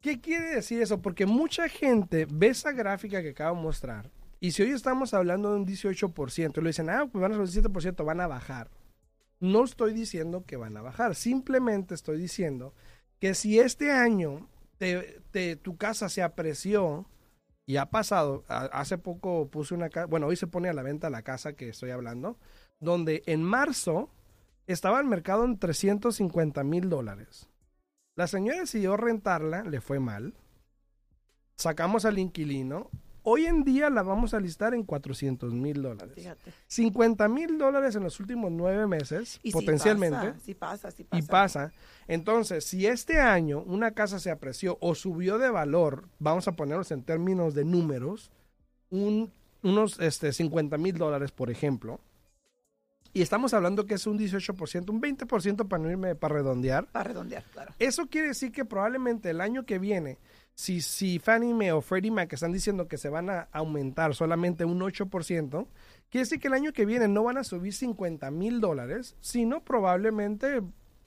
¿qué 0.00 0.20
quiere 0.20 0.54
decir 0.54 0.80
eso? 0.80 1.02
Porque 1.02 1.26
mucha 1.26 1.68
gente 1.68 2.28
ve 2.30 2.48
esa 2.48 2.70
gráfica 2.70 3.20
que 3.22 3.30
acabo 3.30 3.56
de 3.56 3.62
mostrar 3.64 4.08
y 4.42 4.50
si 4.50 4.64
hoy 4.64 4.70
estamos 4.70 5.14
hablando 5.14 5.50
de 5.50 5.60
un 5.60 5.66
18%, 5.68 6.60
le 6.60 6.70
dicen, 6.70 6.90
ah, 6.90 7.06
pues 7.06 7.22
van 7.22 7.32
a 7.32 7.38
un 7.38 7.46
17%, 7.46 8.04
van 8.04 8.20
a 8.20 8.26
bajar. 8.26 8.72
No 9.38 9.62
estoy 9.62 9.92
diciendo 9.94 10.44
que 10.44 10.56
van 10.56 10.76
a 10.76 10.82
bajar, 10.82 11.14
simplemente 11.14 11.94
estoy 11.94 12.18
diciendo 12.18 12.74
que 13.20 13.34
si 13.34 13.60
este 13.60 13.92
año 13.92 14.48
tu 15.62 15.76
casa 15.76 16.08
se 16.08 16.24
apreció 16.24 17.06
y 17.66 17.76
ha 17.76 17.90
pasado, 17.90 18.44
hace 18.48 18.98
poco 18.98 19.48
puse 19.48 19.74
una 19.74 19.90
casa, 19.90 20.06
bueno, 20.06 20.26
hoy 20.26 20.34
se 20.34 20.48
pone 20.48 20.68
a 20.68 20.72
la 20.72 20.82
venta 20.82 21.08
la 21.08 21.22
casa 21.22 21.52
que 21.52 21.68
estoy 21.68 21.90
hablando, 21.90 22.36
donde 22.80 23.22
en 23.26 23.44
marzo 23.44 24.10
estaba 24.66 24.98
el 24.98 25.06
mercado 25.06 25.44
en 25.44 25.56
350 25.56 26.64
mil 26.64 26.88
dólares. 26.88 27.48
La 28.16 28.26
señora 28.26 28.58
decidió 28.58 28.96
rentarla, 28.96 29.62
le 29.62 29.80
fue 29.80 30.00
mal. 30.00 30.34
Sacamos 31.54 32.04
al 32.06 32.18
inquilino. 32.18 32.90
Hoy 33.24 33.46
en 33.46 33.62
día 33.62 33.88
la 33.88 34.02
vamos 34.02 34.34
a 34.34 34.40
listar 34.40 34.74
en 34.74 34.82
400 34.82 35.52
mil 35.52 35.80
dólares. 35.80 36.14
Fíjate. 36.14 36.52
50 36.66 37.28
mil 37.28 37.56
dólares 37.56 37.94
en 37.94 38.02
los 38.02 38.18
últimos 38.18 38.50
nueve 38.50 38.86
meses, 38.86 39.38
Y 39.42 39.50
sí 39.50 39.52
potencialmente. 39.52 40.16
pasa, 40.32 40.38
Sí 40.40 40.54
pasa, 40.54 40.90
sí 40.90 41.04
pasa. 41.04 41.18
Y 41.18 41.26
pasa. 41.28 41.72
Entonces, 42.08 42.64
si 42.64 42.86
este 42.86 43.20
año 43.20 43.60
una 43.60 43.92
casa 43.92 44.18
se 44.18 44.30
apreció 44.30 44.76
o 44.80 44.94
subió 44.96 45.38
de 45.38 45.50
valor, 45.50 46.08
vamos 46.18 46.48
a 46.48 46.52
ponerlos 46.52 46.90
en 46.90 47.02
términos 47.04 47.54
de 47.54 47.64
números, 47.64 48.30
un- 48.90 49.30
unos 49.62 50.00
este, 50.00 50.32
50 50.32 50.76
mil 50.76 50.98
dólares, 50.98 51.30
por 51.30 51.48
ejemplo, 51.48 52.00
y 53.14 53.20
estamos 53.22 53.52
hablando 53.54 53.84
que 53.86 53.94
es 53.94 54.06
un 54.06 54.18
18%, 54.18 54.90
un 54.90 55.00
20% 55.00 55.68
para 55.68 55.82
no 55.82 55.90
irme 55.90 56.14
para 56.14 56.34
redondear, 56.36 56.86
Para 56.86 57.04
redondear, 57.10 57.44
claro. 57.52 57.72
eso 57.78 58.06
quiere 58.08 58.28
decir 58.28 58.50
que 58.52 58.64
probablemente 58.64 59.30
el 59.30 59.40
año 59.42 59.64
que 59.66 59.78
viene, 59.78 60.18
si, 60.54 60.80
si 60.82 61.18
Fannie 61.18 61.54
Mae 61.54 61.72
o 61.72 61.80
Freddie 61.80 62.10
Mac 62.10 62.32
están 62.32 62.52
diciendo 62.52 62.86
que 62.88 62.98
se 62.98 63.08
van 63.08 63.30
a 63.30 63.48
aumentar 63.52 64.14
solamente 64.14 64.64
un 64.64 64.80
8%, 64.80 65.66
quiere 66.10 66.22
decir 66.24 66.38
que 66.40 66.48
el 66.48 66.54
año 66.54 66.72
que 66.72 66.84
viene 66.86 67.08
no 67.08 67.24
van 67.24 67.38
a 67.38 67.44
subir 67.44 67.72
50 67.72 68.30
mil 68.30 68.60
dólares, 68.60 69.16
sino 69.20 69.64
probablemente 69.64 70.62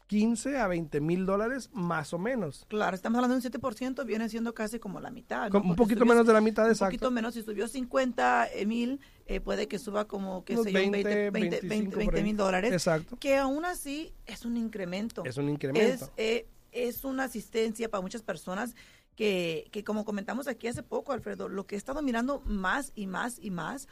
15 0.08 0.58
a 0.58 0.68
20 0.68 1.02
mil 1.02 1.26
dólares 1.26 1.70
más 1.74 2.14
o 2.14 2.20
menos. 2.20 2.66
Claro, 2.70 2.96
estamos 2.96 3.18
hablando 3.18 3.40
de 3.40 3.48
un 3.48 3.62
7%, 3.62 4.06
viene 4.06 4.30
siendo 4.30 4.54
casi 4.54 4.78
como 4.78 5.00
la 5.00 5.10
mitad. 5.10 5.54
un 5.56 5.76
poquito 5.76 6.02
subió- 6.02 6.10
menos 6.10 6.28
de 6.28 6.34
la 6.34 6.42
mitad, 6.42 6.66
Un 6.66 6.72
exacto. 6.72 6.92
poquito 6.92 7.12
menos, 7.12 7.34
si 7.34 7.42
subió 7.42 7.68
50 7.68 8.48
mil, 8.68 9.00
eh, 9.26 9.40
puede 9.40 9.68
que 9.68 9.80
suba 9.80 10.06
como, 10.06 10.44
qué 10.46 10.58
sé 10.58 10.72
yo, 10.72 10.80
un 10.84 10.92
20, 10.92 11.04
20, 11.04 11.32
20, 11.32 11.50
25 11.62 11.70
20 11.98 12.06
por 12.06 12.16
ahí. 12.16 12.24
mil 12.24 12.38
dólares. 12.38 12.72
Exacto. 12.72 13.18
Que 13.20 13.36
aún 13.38 13.66
así 13.66 14.14
es 14.28 14.46
un 14.46 14.58
incremento. 14.58 15.24
Es 15.26 15.38
un 15.38 15.50
incremento. 15.50 16.06
es, 16.06 16.12
eh, 16.18 16.48
es 16.72 17.04
una 17.06 17.24
asistencia 17.24 17.90
para 17.90 18.02
muchas 18.02 18.22
personas 18.22 18.76
que, 19.16 19.68
que, 19.72 19.84
como 19.84 20.06
comentamos 20.06 20.48
aquí 20.48 20.68
hace 20.68 20.84
poco, 20.84 21.14
Alfredo, 21.14 21.48
lo 21.50 21.66
que 21.66 21.76
he 21.76 21.78
estado 21.78 22.02
mirando 22.02 22.42
más 22.46 22.92
y 22.96 23.08
más 23.08 23.40
y 23.42 23.50
más 23.52 23.88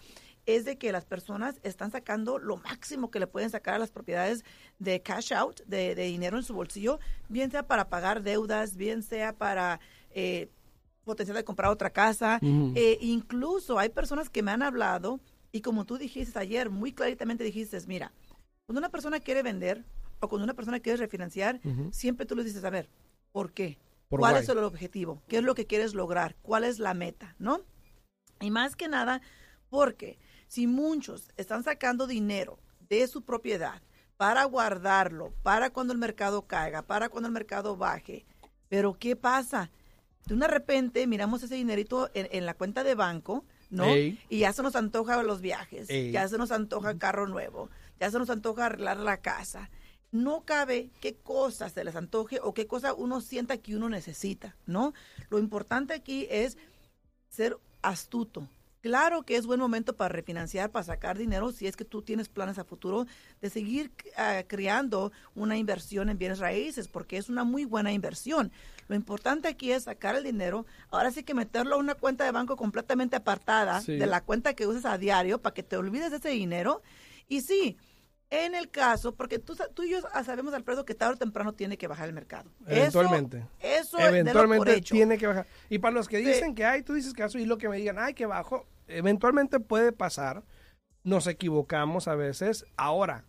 es 0.45 0.65
de 0.65 0.77
que 0.77 0.91
las 0.91 1.05
personas 1.05 1.59
están 1.63 1.91
sacando 1.91 2.37
lo 2.37 2.57
máximo 2.57 3.09
que 3.09 3.19
le 3.19 3.27
pueden 3.27 3.49
sacar 3.49 3.75
a 3.75 3.79
las 3.79 3.91
propiedades 3.91 4.43
de 4.79 5.01
cash 5.01 5.33
out, 5.33 5.61
de, 5.65 5.95
de 5.95 6.03
dinero 6.03 6.37
en 6.37 6.43
su 6.43 6.53
bolsillo, 6.53 6.99
bien 7.29 7.49
sea 7.49 7.65
para 7.65 7.87
pagar 7.89 8.23
deudas, 8.23 8.75
bien 8.75 9.03
sea 9.03 9.33
para 9.33 9.79
eh, 10.11 10.49
potencial 11.03 11.35
de 11.37 11.43
comprar 11.43 11.71
otra 11.71 11.89
casa. 11.89 12.39
Eh, 12.41 12.97
incluso 13.01 13.79
hay 13.79 13.89
personas 13.89 14.29
que 14.29 14.43
me 14.43 14.51
han 14.51 14.63
hablado 14.63 15.19
y 15.51 15.61
como 15.61 15.85
tú 15.85 15.97
dijiste 15.97 16.37
ayer, 16.39 16.69
muy 16.69 16.93
claritamente 16.93 17.43
dijiste, 17.43 17.77
mira, 17.87 18.11
cuando 18.65 18.79
una 18.79 18.89
persona 18.89 19.19
quiere 19.19 19.43
vender 19.43 19.85
o 20.19 20.27
cuando 20.27 20.43
una 20.43 20.53
persona 20.53 20.79
quiere 20.79 20.97
refinanciar, 20.97 21.59
siempre 21.91 22.25
tú 22.25 22.35
le 22.35 22.43
dices, 22.43 22.63
a 22.63 22.69
ver, 22.69 22.89
¿por 23.31 23.51
qué? 23.51 23.77
Por 24.13 24.19
¿Cuál 24.19 24.37
es 24.37 24.47
el 24.47 24.59
objetivo? 24.59 25.23
¿Qué 25.27 25.37
es 25.37 25.43
lo 25.43 25.55
que 25.55 25.65
quieres 25.65 25.95
lograr? 25.95 26.35
¿Cuál 26.43 26.65
es 26.65 26.77
la 26.77 26.93
meta? 26.93 27.33
¿No? 27.39 27.61
Y 28.41 28.51
más 28.51 28.75
que 28.75 28.87
nada, 28.87 29.23
porque 29.71 30.19
si 30.45 30.67
muchos 30.67 31.31
están 31.35 31.63
sacando 31.63 32.05
dinero 32.05 32.59
de 32.89 33.07
su 33.07 33.23
propiedad 33.23 33.81
para 34.15 34.43
guardarlo, 34.43 35.33
para 35.41 35.71
cuando 35.71 35.93
el 35.93 35.99
mercado 35.99 36.45
caiga, 36.45 36.83
para 36.83 37.09
cuando 37.09 37.25
el 37.25 37.33
mercado 37.33 37.75
baje, 37.75 38.23
pero 38.69 38.93
¿qué 38.93 39.15
pasa? 39.15 39.71
De 40.27 40.35
una 40.35 40.45
repente 40.45 41.07
miramos 41.07 41.41
ese 41.41 41.55
dinerito 41.55 42.11
en, 42.13 42.27
en 42.31 42.45
la 42.45 42.53
cuenta 42.53 42.83
de 42.83 42.93
banco, 42.93 43.43
¿no? 43.71 43.85
Ey. 43.85 44.19
Y 44.29 44.41
ya 44.41 44.53
se 44.53 44.61
nos 44.61 44.75
antoja 44.75 45.23
los 45.23 45.41
viajes, 45.41 45.89
Ey. 45.89 46.11
ya 46.11 46.27
se 46.27 46.37
nos 46.37 46.51
antoja 46.51 46.99
carro 46.99 47.27
nuevo, 47.27 47.71
ya 47.99 48.11
se 48.11 48.19
nos 48.19 48.29
antoja 48.29 48.67
arreglar 48.67 48.97
la 48.97 49.21
casa. 49.21 49.71
No 50.13 50.43
cabe 50.45 50.91
qué 51.01 51.15
cosa 51.15 51.67
se 51.69 51.83
les 51.83 51.95
antoje 51.95 52.39
o 52.41 52.53
qué 52.53 52.67
cosa 52.67 52.93
uno 52.93 53.19
sienta 53.19 53.57
que 53.57 53.75
uno 53.75 53.89
necesita, 53.89 54.55
¿no? 54.67 54.93
Lo 55.29 55.39
importante 55.39 55.93
aquí 55.93 56.27
es 56.29 56.55
ser 57.29 57.57
astuto. 57.81 58.47
Claro 58.81 59.23
que 59.23 59.37
es 59.37 59.45
buen 59.47 59.59
momento 59.59 59.95
para 59.95 60.09
refinanciar, 60.13 60.69
para 60.69 60.83
sacar 60.83 61.17
dinero, 61.17 61.51
si 61.51 61.65
es 61.67 61.75
que 61.75 61.85
tú 61.85 62.01
tienes 62.01 62.29
planes 62.29 62.59
a 62.59 62.63
futuro 62.65 63.07
de 63.41 63.49
seguir 63.49 63.91
ah, 64.17 64.43
creando 64.45 65.11
una 65.35 65.57
inversión 65.57 66.09
en 66.09 66.17
bienes 66.19 66.39
raíces, 66.39 66.87
porque 66.87 67.17
es 67.17 67.27
una 67.29 67.43
muy 67.43 67.65
buena 67.65 67.91
inversión. 67.91 68.51
Lo 68.89 68.95
importante 68.95 69.47
aquí 69.47 69.71
es 69.71 69.85
sacar 69.85 70.15
el 70.15 70.23
dinero, 70.25 70.65
ahora 70.91 71.11
sí 71.11 71.23
que 71.23 71.33
meterlo 71.33 71.75
a 71.75 71.79
una 71.79 71.95
cuenta 71.95 72.25
de 72.25 72.31
banco 72.31 72.55
completamente 72.57 73.15
apartada 73.15 73.81
Sí. 73.81 73.95
de 73.95 74.05
la 74.05 74.21
cuenta 74.21 74.53
que 74.53 74.67
usas 74.67 74.85
a 74.85 74.97
diario 74.99 75.41
para 75.41 75.53
que 75.55 75.63
te 75.63 75.77
olvides 75.77 76.11
de 76.11 76.17
ese 76.17 76.29
dinero. 76.29 76.83
Y 77.29 77.39
sí, 77.41 77.77
en 78.33 78.55
el 78.55 78.69
caso, 78.69 79.13
porque 79.15 79.37
tú, 79.39 79.55
tú 79.75 79.83
y 79.83 79.91
yo 79.91 79.99
sabemos, 80.25 80.53
Alfredo, 80.53 80.85
que 80.85 80.95
tarde 80.95 81.13
o 81.13 81.17
temprano 81.17 81.53
tiene 81.53 81.77
que 81.77 81.87
bajar 81.87 82.07
el 82.07 82.13
mercado. 82.13 82.49
Eso- 82.65 83.01
Eventualmente. 83.01 83.45
Eso, 83.59 83.97
por 83.97 84.07
Eventualmente 84.07 84.73
hecho. 84.75 84.95
tiene 84.95 85.17
que 85.17 85.27
bajar. 85.27 85.45
Y 85.69 85.79
para 85.79 85.93
los 85.93 86.07
que 86.07 86.17
Sí. 86.19 86.25
dicen 86.25 86.55
que, 86.55 86.65
ay, 86.65 86.81
tú 86.83 86.93
dices 86.93 87.13
que 87.13 87.23
a 87.23 87.29
subir 87.29 87.47
lo 87.47 87.57
que 87.57 87.69
me 87.69 87.77
digan, 87.77 87.97
ay, 87.99 88.13
que 88.13 88.25
bajo, 88.25 88.65
eventualmente 88.87 89.59
puede 89.59 89.91
pasar. 89.91 90.43
Nos 91.03 91.27
equivocamos 91.27 92.07
a 92.07 92.15
veces. 92.15 92.65
Ahora, 92.77 93.25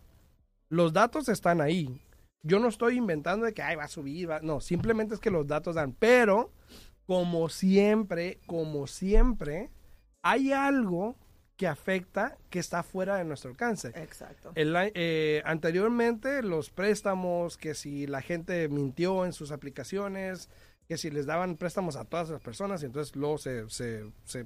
los 0.69 0.93
datos 0.93 1.29
están 1.29 1.61
ahí. 1.61 2.01
Yo 2.41 2.59
no 2.59 2.67
estoy 2.67 2.97
inventando 2.97 3.45
de 3.45 3.53
que, 3.53 3.61
ay, 3.61 3.75
va 3.75 3.83
a 3.83 3.87
subir. 3.87 4.29
va-". 4.29 4.39
No, 4.41 4.59
simplemente 4.61 5.13
es 5.13 5.19
que 5.19 5.29
los 5.31 5.45
datos 5.45 5.75
dan. 5.75 5.91
Pero, 5.93 6.51
como 7.05 7.49
siempre, 7.49 8.39
como 8.47 8.87
siempre, 8.87 9.69
hay 10.23 10.51
algo 10.51 11.15
que 11.57 11.67
afecta 11.67 12.37
que 12.49 12.59
está 12.59 12.83
fuera 12.83 13.15
de 13.15 13.23
nuestro 13.23 13.49
alcance. 13.49 13.89
Exacto. 13.95 14.51
El 14.55 14.75
eh, 14.75 15.41
anteriormente 15.45 16.41
los 16.41 16.69
préstamos, 16.69 17.57
que 17.57 17.75
si 17.75 18.07
la 18.07 18.21
gente 18.21 18.67
mintió 18.67 19.25
en 19.25 19.33
sus 19.33 19.51
aplicaciones, 19.51 20.49
que 20.87 20.97
si 20.97 21.09
les 21.09 21.25
daban 21.25 21.55
préstamos 21.57 21.95
a 21.95 22.05
todas 22.05 22.29
las 22.29 22.41
personas 22.41 22.83
y 22.83 22.87
entonces 22.87 23.15
luego 23.15 23.37
se, 23.37 23.69
se, 23.69 24.05
se 24.25 24.45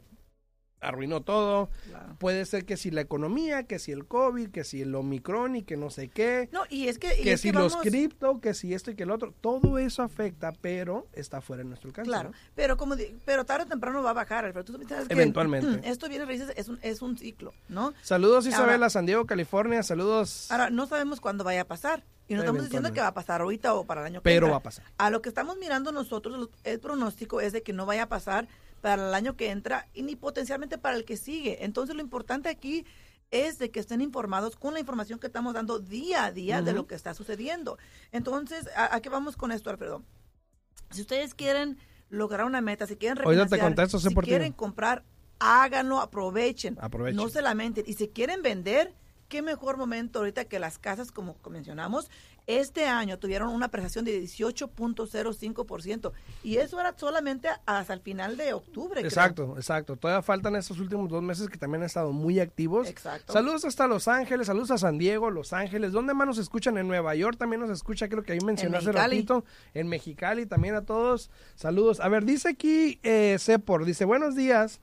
arruinó 0.81 1.21
todo. 1.21 1.69
Claro. 1.87 2.15
Puede 2.19 2.45
ser 2.45 2.65
que 2.65 2.77
si 2.77 2.89
la 2.91 3.01
economía, 3.01 3.63
que 3.63 3.79
si 3.79 3.91
el 3.91 4.05
COVID, 4.05 4.49
que 4.49 4.63
si 4.63 4.81
el 4.81 4.95
Omicron 4.95 5.55
y 5.57 5.63
que 5.63 5.75
no 5.77 5.89
sé 5.89 6.07
qué, 6.07 6.49
No, 6.51 6.61
y 6.69 6.87
es 6.87 6.99
que, 6.99 7.19
y 7.19 7.23
que 7.23 7.33
es 7.33 7.41
si 7.41 7.51
que 7.51 7.57
los 7.57 7.75
cripto, 7.77 8.39
que 8.39 8.53
si 8.53 8.73
esto 8.73 8.91
y 8.91 8.95
que 8.95 9.03
el 9.03 9.11
otro, 9.11 9.33
todo 9.41 9.77
eso 9.77 10.03
afecta, 10.03 10.53
pero 10.61 11.07
está 11.13 11.41
fuera 11.41 11.63
de 11.63 11.69
nuestro 11.69 11.89
alcance. 11.89 12.09
Claro, 12.09 12.29
¿no? 12.29 12.35
pero 12.55 12.77
como 12.77 12.95
di- 12.95 13.15
pero 13.25 13.45
tarde 13.45 13.65
o 13.65 13.67
temprano 13.67 14.01
va 14.03 14.11
a 14.11 14.13
bajar, 14.13 14.45
Alfredo. 14.45 14.63
Tú 14.65 14.79
sabes 14.87 15.07
que, 15.07 15.13
Eventualmente. 15.13 15.81
Esto 15.89 16.07
viene 16.07 16.25
es 16.55 16.69
un, 16.69 16.79
es 16.81 17.01
un 17.01 17.17
ciclo, 17.17 17.53
¿no? 17.67 17.93
Saludos 18.01 18.45
Isabela, 18.47 18.73
Ahora- 18.73 18.89
San 18.89 19.05
Diego, 19.05 19.25
California, 19.25 19.83
saludos. 19.83 20.49
Ahora, 20.51 20.69
no 20.69 20.85
sabemos 20.87 21.19
cuándo 21.19 21.43
vaya 21.43 21.61
a 21.61 21.65
pasar. 21.65 22.03
Y 22.27 22.35
no 22.35 22.41
estamos 22.41 22.63
diciendo 22.63 22.93
que 22.93 23.01
va 23.01 23.07
a 23.07 23.13
pasar 23.15 23.41
ahorita 23.41 23.73
o 23.73 23.85
para 23.85 24.01
el 24.01 24.05
año 24.07 24.19
que 24.19 24.23
pero 24.23 24.45
entra. 24.45 24.51
va 24.51 24.57
a 24.57 24.61
pasar. 24.63 24.85
A 24.99 25.09
lo 25.09 25.19
que 25.23 25.29
estamos 25.29 25.57
mirando 25.57 25.91
nosotros, 25.91 26.49
el 26.63 26.79
pronóstico 26.79 27.41
es 27.41 27.53
de 27.53 27.63
que 27.63 27.73
no 27.73 27.87
vaya 27.87 28.03
a 28.03 28.07
pasar 28.07 28.47
para 28.79 29.07
el 29.07 29.13
año 29.13 29.35
que 29.35 29.49
entra 29.49 29.87
y 29.93 30.03
ni 30.03 30.15
potencialmente 30.15 30.77
para 30.77 30.95
el 30.97 31.05
que 31.05 31.17
sigue. 31.17 31.63
Entonces, 31.63 31.95
lo 31.95 32.01
importante 32.01 32.49
aquí 32.49 32.85
es 33.31 33.59
de 33.59 33.69
que 33.69 33.79
estén 33.79 34.01
informados 34.01 34.55
con 34.55 34.73
la 34.73 34.79
información 34.79 35.19
que 35.19 35.27
estamos 35.27 35.53
dando 35.53 35.79
día 35.79 36.25
a 36.25 36.31
día 36.31 36.61
de 36.61 36.73
lo 36.73 36.87
que 36.87 36.95
está 36.95 37.13
sucediendo. 37.13 37.77
Entonces, 38.11 38.67
¿a, 38.75 38.95
a 38.95 39.01
qué 39.01 39.09
vamos 39.09 39.37
con 39.37 39.51
esto, 39.51 39.69
Alfredo? 39.69 40.03
Si 40.89 41.01
ustedes 41.01 41.35
quieren 41.35 41.77
lograr 42.09 42.45
una 42.45 42.61
meta, 42.61 42.87
si 42.87 42.95
quieren 42.95 43.17
te 43.17 43.59
contesto, 43.59 43.99
si 43.99 44.13
quieren 44.15 44.53
comprar, 44.53 45.05
háganlo, 45.37 45.99
aprovechen. 45.99 46.77
Aprovechen. 46.81 47.17
No 47.17 47.29
se 47.29 47.41
lamenten. 47.41 47.83
Y 47.87 47.93
si 47.93 48.09
quieren 48.09 48.41
vender, 48.41 48.95
qué 49.29 49.41
mejor 49.41 49.77
momento 49.77 50.19
ahorita 50.19 50.45
que 50.45 50.59
las 50.59 50.77
casas, 50.77 51.11
como 51.11 51.37
mencionamos, 51.49 52.09
este 52.47 52.87
año 52.87 53.19
tuvieron 53.19 53.49
una 53.49 53.67
apreciación 53.67 54.05
de 54.05 54.23
18.05% 54.23 56.11
y 56.43 56.57
eso 56.57 56.79
era 56.79 56.95
solamente 56.97 57.47
hasta 57.67 57.93
el 57.93 58.01
final 58.01 58.37
de 58.37 58.53
octubre. 58.53 59.01
Exacto, 59.01 59.53
exacto. 59.55 59.95
Todavía 59.97 60.23
faltan 60.23 60.55
estos 60.55 60.79
últimos 60.79 61.09
dos 61.09 61.21
meses 61.21 61.47
que 61.47 61.59
también 61.59 61.83
han 61.83 61.85
estado 61.85 62.11
muy 62.11 62.39
activos. 62.39 62.87
Exacto. 62.89 63.33
Saludos 63.33 63.65
hasta 63.65 63.85
Los 63.87 64.07
Ángeles, 64.07 64.47
saludos 64.47 64.71
a 64.71 64.79
San 64.79 64.97
Diego, 64.97 65.29
Los 65.29 65.53
Ángeles. 65.53 65.91
¿Dónde 65.91 66.15
más 66.15 66.25
nos 66.25 66.39
escuchan? 66.39 66.79
En 66.79 66.87
Nueva 66.87 67.13
York 67.13 67.37
también 67.37 67.59
nos 67.59 67.69
escucha, 67.69 68.09
creo 68.09 68.23
que 68.23 68.33
ahí 68.33 68.39
mencioné 68.43 68.77
hace 68.77 68.91
ratito. 68.91 69.45
En 69.75 69.87
Mexicali 69.87 70.47
también 70.47 70.73
a 70.73 70.81
todos. 70.81 71.29
Saludos. 71.53 71.99
A 71.99 72.09
ver, 72.09 72.25
dice 72.25 72.49
aquí 72.49 72.99
eh, 73.03 73.37
Cepor, 73.39 73.85
dice, 73.85 74.05
buenos 74.05 74.35
días. 74.35 74.81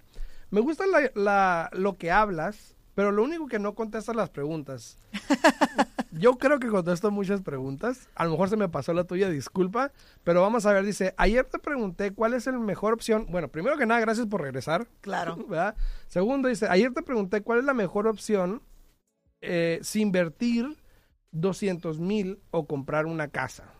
Me 0.50 0.60
gusta 0.60 0.84
la, 1.16 1.68
lo 1.72 1.96
que 1.96 2.12
hablas, 2.12 2.75
pero 2.96 3.12
lo 3.12 3.22
único 3.22 3.46
que 3.46 3.58
no 3.58 3.74
contestas 3.74 4.16
las 4.16 4.30
preguntas. 4.30 4.96
Yo 6.12 6.38
creo 6.38 6.58
que 6.58 6.68
contesto 6.68 7.10
muchas 7.10 7.42
preguntas. 7.42 8.08
A 8.14 8.24
lo 8.24 8.30
mejor 8.30 8.48
se 8.48 8.56
me 8.56 8.70
pasó 8.70 8.94
la 8.94 9.04
tuya, 9.04 9.28
disculpa. 9.28 9.92
Pero 10.24 10.40
vamos 10.40 10.64
a 10.64 10.72
ver, 10.72 10.82
dice, 10.82 11.12
ayer 11.18 11.44
te 11.44 11.58
pregunté 11.58 12.12
cuál 12.12 12.32
es 12.32 12.46
la 12.46 12.52
mejor 12.52 12.94
opción. 12.94 13.26
Bueno, 13.28 13.48
primero 13.48 13.76
que 13.76 13.84
nada, 13.84 14.00
gracias 14.00 14.26
por 14.26 14.40
regresar. 14.40 14.88
Claro. 15.02 15.36
Segundo, 16.08 16.48
dice, 16.48 16.68
ayer 16.70 16.94
te 16.94 17.02
pregunté 17.02 17.42
cuál 17.42 17.58
es 17.58 17.66
la 17.66 17.74
mejor 17.74 18.06
opción 18.06 18.62
eh, 19.42 19.78
si 19.82 20.00
invertir 20.00 20.82
200 21.32 22.00
mil 22.00 22.40
o 22.50 22.66
comprar 22.66 23.04
una 23.04 23.28
casa. 23.28 23.75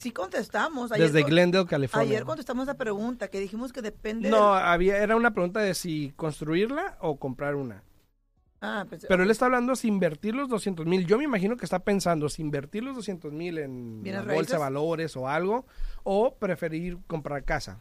Sí 0.00 0.12
contestamos. 0.12 0.88
Desde 0.90 1.22
Glendale, 1.22 1.66
California. 1.66 2.08
Ayer 2.08 2.24
contestamos 2.24 2.66
la 2.66 2.74
pregunta 2.74 3.28
que 3.28 3.38
dijimos 3.38 3.70
que 3.70 3.82
depende. 3.82 4.30
No, 4.30 4.54
había, 4.54 4.96
era 4.96 5.14
una 5.14 5.34
pregunta 5.34 5.60
de 5.60 5.74
si 5.74 6.14
construirla 6.16 6.96
o 7.02 7.18
comprar 7.18 7.54
una. 7.54 7.82
Ah, 8.62 8.86
pues, 8.88 9.04
Pero 9.06 9.22
él 9.22 9.30
está 9.30 9.44
hablando 9.44 9.76
si 9.76 9.88
invertir 9.88 10.34
los 10.34 10.48
200 10.48 10.86
mil. 10.86 11.06
Yo 11.06 11.18
me 11.18 11.24
imagino 11.24 11.58
que 11.58 11.66
está 11.66 11.80
pensando 11.80 12.30
si 12.30 12.40
invertir 12.40 12.82
los 12.82 12.96
200 12.96 13.30
mil 13.30 13.58
en 13.58 14.02
bolsa 14.26 14.54
de 14.54 14.60
valores 14.60 15.16
o 15.16 15.28
algo, 15.28 15.66
o 16.02 16.34
preferir 16.34 16.98
comprar 17.06 17.44
casa. 17.44 17.78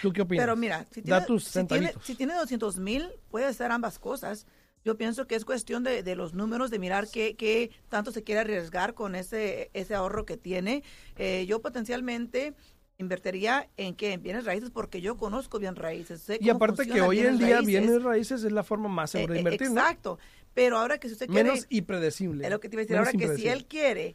¿Tú 0.00 0.12
qué 0.12 0.22
opinas? 0.22 0.44
Pero 0.44 0.56
mira, 0.56 0.86
si 0.92 1.02
tiene, 1.02 1.24
si 1.40 1.64
tiene, 1.66 1.94
si 2.02 2.14
tiene 2.14 2.34
200 2.34 2.78
mil, 2.78 3.08
puede 3.30 3.52
ser 3.52 3.72
ambas 3.72 3.98
cosas. 3.98 4.46
Yo 4.84 4.96
pienso 4.96 5.26
que 5.26 5.34
es 5.34 5.44
cuestión 5.44 5.82
de, 5.82 6.02
de 6.02 6.14
los 6.14 6.34
números, 6.34 6.70
de 6.70 6.78
mirar 6.78 7.08
qué, 7.10 7.36
qué, 7.36 7.70
tanto 7.88 8.12
se 8.12 8.22
quiere 8.22 8.42
arriesgar 8.42 8.94
con 8.94 9.14
ese, 9.14 9.70
ese 9.72 9.94
ahorro 9.94 10.26
que 10.26 10.36
tiene. 10.36 10.82
Eh, 11.16 11.46
yo 11.48 11.62
potencialmente 11.62 12.54
invertiría 12.98 13.68
en 13.76 13.94
qué? 13.94 14.12
En 14.12 14.22
bienes 14.22 14.44
raíces, 14.44 14.70
porque 14.70 15.00
yo 15.00 15.16
conozco 15.16 15.58
bien 15.58 15.74
raíces. 15.74 16.26
y 16.38 16.50
aparte 16.50 16.86
que 16.86 17.00
hoy 17.00 17.20
en 17.20 17.38
día 17.38 17.60
bienes 17.60 18.02
raíces 18.02 18.44
es 18.44 18.52
la 18.52 18.62
forma 18.62 18.88
más 18.88 19.10
segura 19.10 19.32
de 19.32 19.38
eh, 19.38 19.42
invertir. 19.42 19.68
Exacto. 19.68 20.18
Pero 20.52 20.78
ahora 20.78 20.98
que 20.98 21.08
si 21.08 21.14
usted 21.14 21.26
quiere... 21.26 21.50
Menos 21.50 21.66
impredecible. 21.68 22.44
Es 22.44 22.50
lo 22.50 22.60
que 22.60 22.68
te 22.68 22.76
iba 22.76 22.82
a 22.82 22.84
decir. 22.84 22.96
ahora 22.96 23.12
que 23.12 23.36
si 23.36 23.48
él 23.48 23.66
quiere 23.66 24.14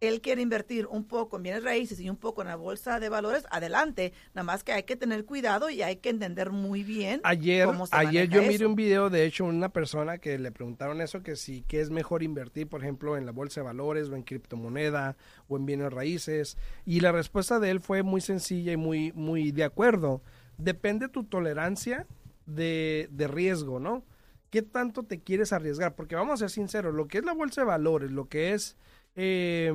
él 0.00 0.20
quiere 0.20 0.42
invertir 0.42 0.86
un 0.86 1.04
poco 1.04 1.36
en 1.36 1.42
bienes 1.44 1.64
raíces 1.64 2.00
y 2.00 2.10
un 2.10 2.16
poco 2.16 2.42
en 2.42 2.48
la 2.48 2.56
bolsa 2.56 3.00
de 3.00 3.08
valores, 3.08 3.46
adelante. 3.50 4.12
Nada 4.34 4.44
más 4.44 4.62
que 4.62 4.72
hay 4.72 4.82
que 4.82 4.96
tener 4.96 5.24
cuidado 5.24 5.70
y 5.70 5.82
hay 5.82 5.96
que 5.96 6.10
entender 6.10 6.50
muy 6.50 6.82
bien 6.82 7.20
ayer, 7.24 7.66
cómo 7.66 7.86
se 7.86 7.96
Ayer 7.96 8.28
yo 8.28 8.42
miré 8.42 8.66
un 8.66 8.74
video, 8.74 9.08
de 9.08 9.24
hecho, 9.24 9.44
una 9.44 9.70
persona 9.70 10.18
que 10.18 10.38
le 10.38 10.52
preguntaron 10.52 11.00
eso, 11.00 11.22
que 11.22 11.36
si 11.36 11.62
que 11.62 11.80
es 11.80 11.90
mejor 11.90 12.22
invertir, 12.22 12.68
por 12.68 12.82
ejemplo, 12.82 13.16
en 13.16 13.24
la 13.24 13.32
bolsa 13.32 13.60
de 13.60 13.64
valores 13.64 14.08
o 14.08 14.16
en 14.16 14.22
criptomoneda 14.22 15.16
o 15.48 15.56
en 15.56 15.66
bienes 15.66 15.92
raíces. 15.92 16.58
Y 16.84 17.00
la 17.00 17.12
respuesta 17.12 17.58
de 17.58 17.70
él 17.70 17.80
fue 17.80 18.02
muy 18.02 18.20
sencilla 18.20 18.72
y 18.72 18.76
muy, 18.76 19.12
muy 19.12 19.50
de 19.52 19.64
acuerdo. 19.64 20.22
Depende 20.58 21.08
tu 21.08 21.24
tolerancia 21.24 22.06
de, 22.44 23.08
de 23.10 23.28
riesgo, 23.28 23.80
¿no? 23.80 24.04
¿Qué 24.50 24.62
tanto 24.62 25.02
te 25.02 25.20
quieres 25.20 25.52
arriesgar? 25.52 25.96
Porque 25.96 26.14
vamos 26.14 26.34
a 26.34 26.36
ser 26.48 26.50
sinceros, 26.50 26.94
lo 26.94 27.08
que 27.08 27.18
es 27.18 27.24
la 27.24 27.34
bolsa 27.34 27.62
de 27.62 27.66
valores, 27.66 28.10
lo 28.10 28.28
que 28.28 28.52
es 28.52 28.76
eh, 29.16 29.72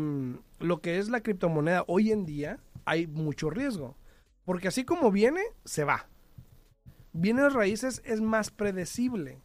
lo 0.60 0.82
que 0.82 1.00
es 1.00 1.10
la 1.10 1.22
criptomoneda 1.22 1.84
hoy 1.88 2.12
en 2.12 2.26
día, 2.26 2.60
hay 2.86 3.08
mucho 3.08 3.50
riesgo. 3.50 3.98
Porque 4.46 4.68
así 4.68 4.86
como 4.86 5.12
viene, 5.12 5.42
se 5.66 5.84
va. 5.84 6.08
Bienes 7.14 7.54
raíces 7.54 8.02
es 8.06 8.22
más 8.22 8.52
predecible. 8.52 9.42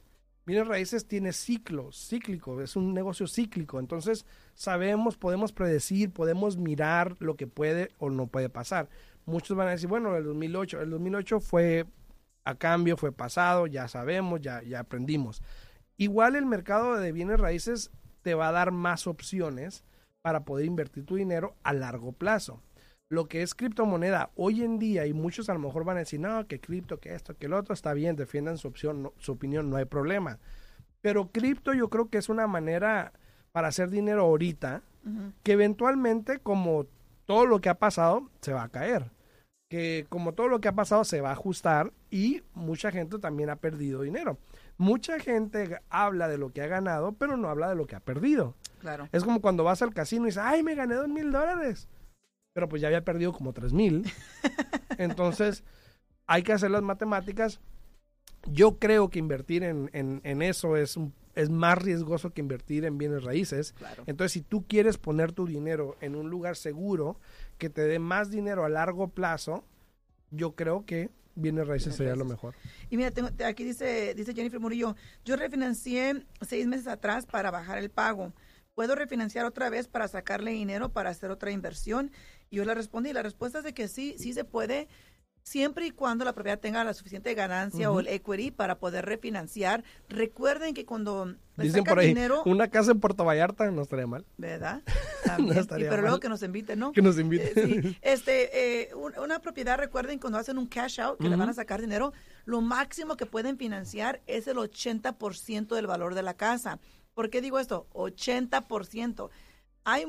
Bienes 0.46 0.68
raíces 0.68 1.08
tiene 1.08 1.32
ciclos, 1.32 2.08
cíclico, 2.08 2.62
es 2.62 2.76
un 2.76 2.94
negocio 2.94 3.26
cíclico. 3.26 3.80
Entonces, 3.80 4.24
sabemos, 4.54 5.16
podemos 5.16 5.52
predecir, 5.52 6.12
podemos 6.12 6.56
mirar 6.56 7.16
lo 7.18 7.34
que 7.34 7.48
puede 7.48 7.90
o 7.98 8.10
no 8.10 8.28
puede 8.28 8.48
pasar. 8.48 8.88
Muchos 9.24 9.56
van 9.56 9.66
a 9.66 9.72
decir, 9.72 9.88
bueno, 9.88 10.14
el 10.14 10.22
2008, 10.22 10.82
el 10.82 10.90
2008 10.90 11.40
fue 11.40 11.86
a 12.44 12.54
cambio, 12.54 12.96
fue 12.96 13.10
pasado, 13.10 13.66
ya 13.66 13.88
sabemos, 13.88 14.40
ya, 14.40 14.62
ya 14.62 14.78
aprendimos. 14.78 15.42
Igual 15.96 16.36
el 16.36 16.46
mercado 16.46 16.94
de 16.94 17.10
bienes 17.10 17.40
raíces 17.40 17.90
te 18.22 18.34
va 18.34 18.48
a 18.48 18.52
dar 18.52 18.70
más 18.70 19.08
opciones 19.08 19.82
para 20.26 20.40
poder 20.40 20.66
invertir 20.66 21.06
tu 21.06 21.14
dinero 21.14 21.54
a 21.62 21.72
largo 21.72 22.10
plazo. 22.10 22.60
Lo 23.08 23.28
que 23.28 23.42
es 23.42 23.54
criptomoneda 23.54 24.30
hoy 24.34 24.64
en 24.64 24.80
día, 24.80 25.06
y 25.06 25.12
muchos 25.12 25.48
a 25.48 25.52
lo 25.52 25.60
mejor 25.60 25.84
van 25.84 25.98
a 25.98 26.00
decir, 26.00 26.18
no, 26.18 26.48
que 26.48 26.58
cripto, 26.58 26.98
que 26.98 27.14
esto, 27.14 27.36
que 27.36 27.46
el 27.46 27.52
otro, 27.52 27.72
está 27.72 27.94
bien, 27.94 28.16
defiendan 28.16 28.58
su 28.58 28.66
opción, 28.66 29.12
su 29.18 29.30
opinión, 29.30 29.70
no 29.70 29.76
hay 29.76 29.84
problema. 29.84 30.40
Pero 31.00 31.30
cripto 31.30 31.74
yo 31.74 31.90
creo 31.90 32.10
que 32.10 32.18
es 32.18 32.28
una 32.28 32.48
manera 32.48 33.12
para 33.52 33.68
hacer 33.68 33.88
dinero 33.88 34.22
ahorita, 34.22 34.82
que 35.44 35.52
eventualmente, 35.52 36.40
como 36.40 36.86
todo 37.24 37.46
lo 37.46 37.60
que 37.60 37.68
ha 37.68 37.78
pasado, 37.78 38.28
se 38.40 38.52
va 38.52 38.64
a 38.64 38.68
caer. 38.68 39.12
Que 39.70 40.06
como 40.08 40.32
todo 40.32 40.48
lo 40.48 40.60
que 40.60 40.66
ha 40.66 40.74
pasado 40.74 41.04
se 41.04 41.20
va 41.20 41.28
a 41.28 41.34
ajustar 41.34 41.92
y 42.10 42.42
mucha 42.52 42.90
gente 42.90 43.20
también 43.20 43.48
ha 43.48 43.56
perdido 43.56 44.02
dinero. 44.02 44.38
Mucha 44.76 45.20
gente 45.20 45.78
habla 45.88 46.26
de 46.26 46.38
lo 46.38 46.50
que 46.50 46.62
ha 46.62 46.66
ganado, 46.66 47.12
pero 47.12 47.36
no 47.36 47.48
habla 47.48 47.68
de 47.68 47.76
lo 47.76 47.86
que 47.86 47.94
ha 47.94 48.00
perdido. 48.00 48.56
Claro. 48.78 49.08
Es 49.12 49.24
como 49.24 49.40
cuando 49.40 49.64
vas 49.64 49.82
al 49.82 49.94
casino 49.94 50.24
y 50.24 50.26
dices, 50.26 50.42
ay, 50.44 50.62
me 50.62 50.74
gané 50.74 50.94
dos 50.94 51.08
mil 51.08 51.32
dólares. 51.32 51.88
Pero 52.52 52.68
pues 52.68 52.80
ya 52.80 52.88
había 52.88 53.04
perdido 53.04 53.32
como 53.32 53.52
tres 53.52 53.72
mil. 53.72 54.10
Entonces, 54.98 55.64
hay 56.26 56.42
que 56.42 56.52
hacer 56.52 56.70
las 56.70 56.82
matemáticas. 56.82 57.60
Yo 58.50 58.78
creo 58.78 59.10
que 59.10 59.18
invertir 59.18 59.64
en, 59.64 59.90
en, 59.92 60.42
eso 60.42 60.76
es, 60.76 60.98
es 61.34 61.50
más 61.50 61.78
riesgoso 61.78 62.30
que 62.30 62.40
invertir 62.40 62.84
en 62.84 62.96
bienes 62.96 63.24
raíces. 63.24 63.74
Entonces, 64.06 64.32
si 64.32 64.42
tú 64.42 64.64
quieres 64.66 64.98
poner 64.98 65.32
tu 65.32 65.46
dinero 65.46 65.96
en 66.00 66.14
un 66.14 66.30
lugar 66.30 66.56
seguro 66.56 67.18
que 67.58 67.70
te 67.70 67.82
dé 67.82 67.98
más 67.98 68.30
dinero 68.30 68.64
a 68.64 68.68
largo 68.68 69.08
plazo, 69.08 69.64
yo 70.30 70.54
creo 70.54 70.84
que 70.86 71.10
bienes 71.36 71.68
raíces 71.68 71.94
sería 71.94 72.16
lo 72.16 72.24
mejor. 72.24 72.54
Y 72.90 72.96
mira, 72.96 73.10
tengo, 73.10 73.28
aquí 73.44 73.64
dice, 73.64 74.14
dice 74.14 74.34
Jennifer 74.34 74.58
Murillo, 74.58 74.96
yo 75.24 75.36
refinancié 75.36 76.24
seis 76.40 76.66
meses 76.66 76.88
atrás 76.88 77.26
para 77.26 77.50
bajar 77.50 77.78
el 77.78 77.90
pago. 77.90 78.32
¿Puedo 78.76 78.94
refinanciar 78.94 79.46
otra 79.46 79.70
vez 79.70 79.88
para 79.88 80.06
sacarle 80.06 80.50
dinero 80.50 80.90
para 80.90 81.08
hacer 81.08 81.30
otra 81.30 81.50
inversión? 81.50 82.12
Y 82.50 82.56
yo 82.56 82.64
le 82.66 82.74
respondí, 82.74 83.10
la 83.14 83.22
respuesta 83.22 83.58
es 83.58 83.64
de 83.64 83.72
que 83.72 83.88
sí, 83.88 84.16
sí 84.18 84.34
se 84.34 84.44
puede, 84.44 84.86
siempre 85.42 85.86
y 85.86 85.92
cuando 85.92 86.26
la 86.26 86.34
propiedad 86.34 86.58
tenga 86.58 86.84
la 86.84 86.92
suficiente 86.92 87.32
ganancia 87.32 87.90
o 87.90 88.00
el 88.00 88.06
equity 88.06 88.50
para 88.50 88.78
poder 88.78 89.06
refinanciar. 89.06 89.82
Recuerden 90.10 90.74
que 90.74 90.84
cuando 90.84 91.36
Dicen 91.56 91.84
por 91.84 92.00
ahí, 92.00 92.08
dinero, 92.08 92.42
una 92.44 92.68
casa 92.68 92.90
en 92.90 93.00
Puerto 93.00 93.24
Vallarta 93.24 93.70
no 93.70 93.80
estaría 93.80 94.06
mal. 94.06 94.26
¿Verdad? 94.36 94.82
no 95.38 95.52
estaría 95.54 95.88
pero 95.88 96.02
luego 96.02 96.20
que 96.20 96.28
nos 96.28 96.42
inviten, 96.42 96.78
¿no? 96.78 96.92
Que 96.92 97.00
nos 97.00 97.18
inviten. 97.18 97.56
Eh, 97.56 97.98
este, 98.02 98.90
eh, 98.90 98.94
una 98.94 99.38
propiedad, 99.38 99.78
recuerden, 99.78 100.18
cuando 100.18 100.38
hacen 100.38 100.58
un 100.58 100.66
cash 100.66 101.00
out, 101.00 101.18
que 101.18 101.30
le 101.30 101.36
van 101.36 101.48
a 101.48 101.54
sacar 101.54 101.80
dinero, 101.80 102.12
lo 102.44 102.60
máximo 102.60 103.16
que 103.16 103.24
pueden 103.24 103.56
financiar 103.56 104.20
es 104.26 104.46
el 104.48 104.58
80% 104.58 105.74
del 105.74 105.86
valor 105.86 106.14
de 106.14 106.22
la 106.22 106.34
casa. 106.34 106.78
¿Por 107.16 107.30
qué 107.30 107.40
digo 107.40 107.58
esto? 107.58 107.88
80%. 107.94 109.30
Hay 109.82 110.04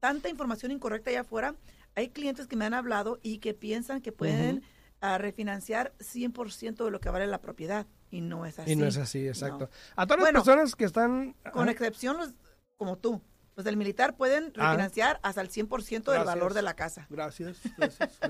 tanta 0.00 0.28
información 0.28 0.72
incorrecta 0.72 1.10
allá 1.10 1.20
afuera 1.20 1.54
hay 1.98 2.10
clientes 2.10 2.46
que 2.46 2.54
me 2.54 2.64
han 2.64 2.74
hablado 2.74 3.18
y 3.22 3.38
que 3.38 3.54
piensan 3.54 4.00
que 4.00 4.12
pueden 4.12 4.62
ah, 5.00 5.18
refinanciar 5.18 5.92
100% 5.98 6.84
de 6.84 6.90
lo 6.92 7.00
que 7.00 7.10
vale 7.10 7.26
la 7.26 7.40
propiedad 7.40 7.88
y 8.08 8.20
no 8.20 8.46
es 8.46 8.60
así. 8.60 8.70
Y 8.70 8.76
no 8.76 8.86
es 8.86 8.96
así, 8.96 9.26
exacto. 9.26 9.68
A 9.96 10.06
todas 10.06 10.22
las 10.22 10.30
personas 10.30 10.76
que 10.76 10.84
están... 10.84 11.34
Con 11.52 11.68
excepción 11.68 12.16
los, 12.16 12.34
como 12.76 12.98
tú. 12.98 13.20
Los 13.56 13.64
del 13.64 13.76
militar 13.76 14.16
pueden 14.16 14.52
ah. 14.56 14.68
refinanciar 14.68 15.18
hasta 15.24 15.40
el 15.40 15.50
100% 15.50 16.12
del 16.12 16.22
valor 16.22 16.54
de 16.54 16.62
la 16.62 16.74
casa. 16.74 17.08
Gracias, 17.10 17.58
gracias, 17.76 18.20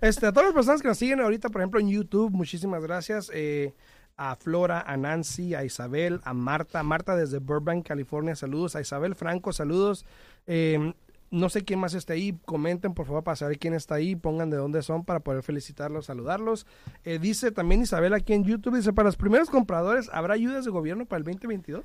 Este, 0.00 0.26
a 0.26 0.32
todas 0.32 0.46
las 0.46 0.54
personas 0.54 0.82
que 0.82 0.88
nos 0.88 0.98
siguen 0.98 1.20
ahorita, 1.20 1.50
por 1.50 1.60
ejemplo, 1.60 1.78
en 1.78 1.88
YouTube, 1.88 2.32
muchísimas 2.32 2.82
gracias. 2.82 3.30
Eh, 3.32 3.74
a 4.16 4.36
Flora, 4.36 4.80
a 4.80 4.96
Nancy, 4.96 5.54
a 5.54 5.64
Isabel, 5.64 6.20
a 6.24 6.34
Marta, 6.34 6.82
Marta 6.82 7.16
desde 7.16 7.38
Burbank, 7.38 7.86
California, 7.86 8.36
saludos, 8.36 8.76
a 8.76 8.80
Isabel 8.80 9.14
Franco, 9.14 9.52
saludos. 9.52 10.04
Eh, 10.46 10.94
no 11.30 11.48
sé 11.48 11.64
quién 11.64 11.80
más 11.80 11.94
está 11.94 12.12
ahí. 12.12 12.38
Comenten, 12.44 12.94
por 12.94 13.06
favor, 13.06 13.24
para 13.24 13.36
saber 13.36 13.58
quién 13.58 13.74
está 13.74 13.96
ahí. 13.96 14.14
Pongan 14.14 14.50
de 14.50 14.56
dónde 14.56 14.82
son 14.82 15.04
para 15.04 15.20
poder 15.20 15.42
felicitarlos, 15.42 16.06
saludarlos. 16.06 16.66
Eh, 17.02 17.18
dice 17.18 17.50
también 17.50 17.82
Isabel 17.82 18.14
aquí 18.14 18.34
en 18.34 18.44
YouTube, 18.44 18.76
dice, 18.76 18.92
para 18.92 19.08
los 19.08 19.16
primeros 19.16 19.50
compradores, 19.50 20.08
¿habrá 20.12 20.34
ayudas 20.34 20.64
de 20.64 20.70
gobierno 20.70 21.06
para 21.06 21.18
el 21.18 21.24
2022? 21.24 21.84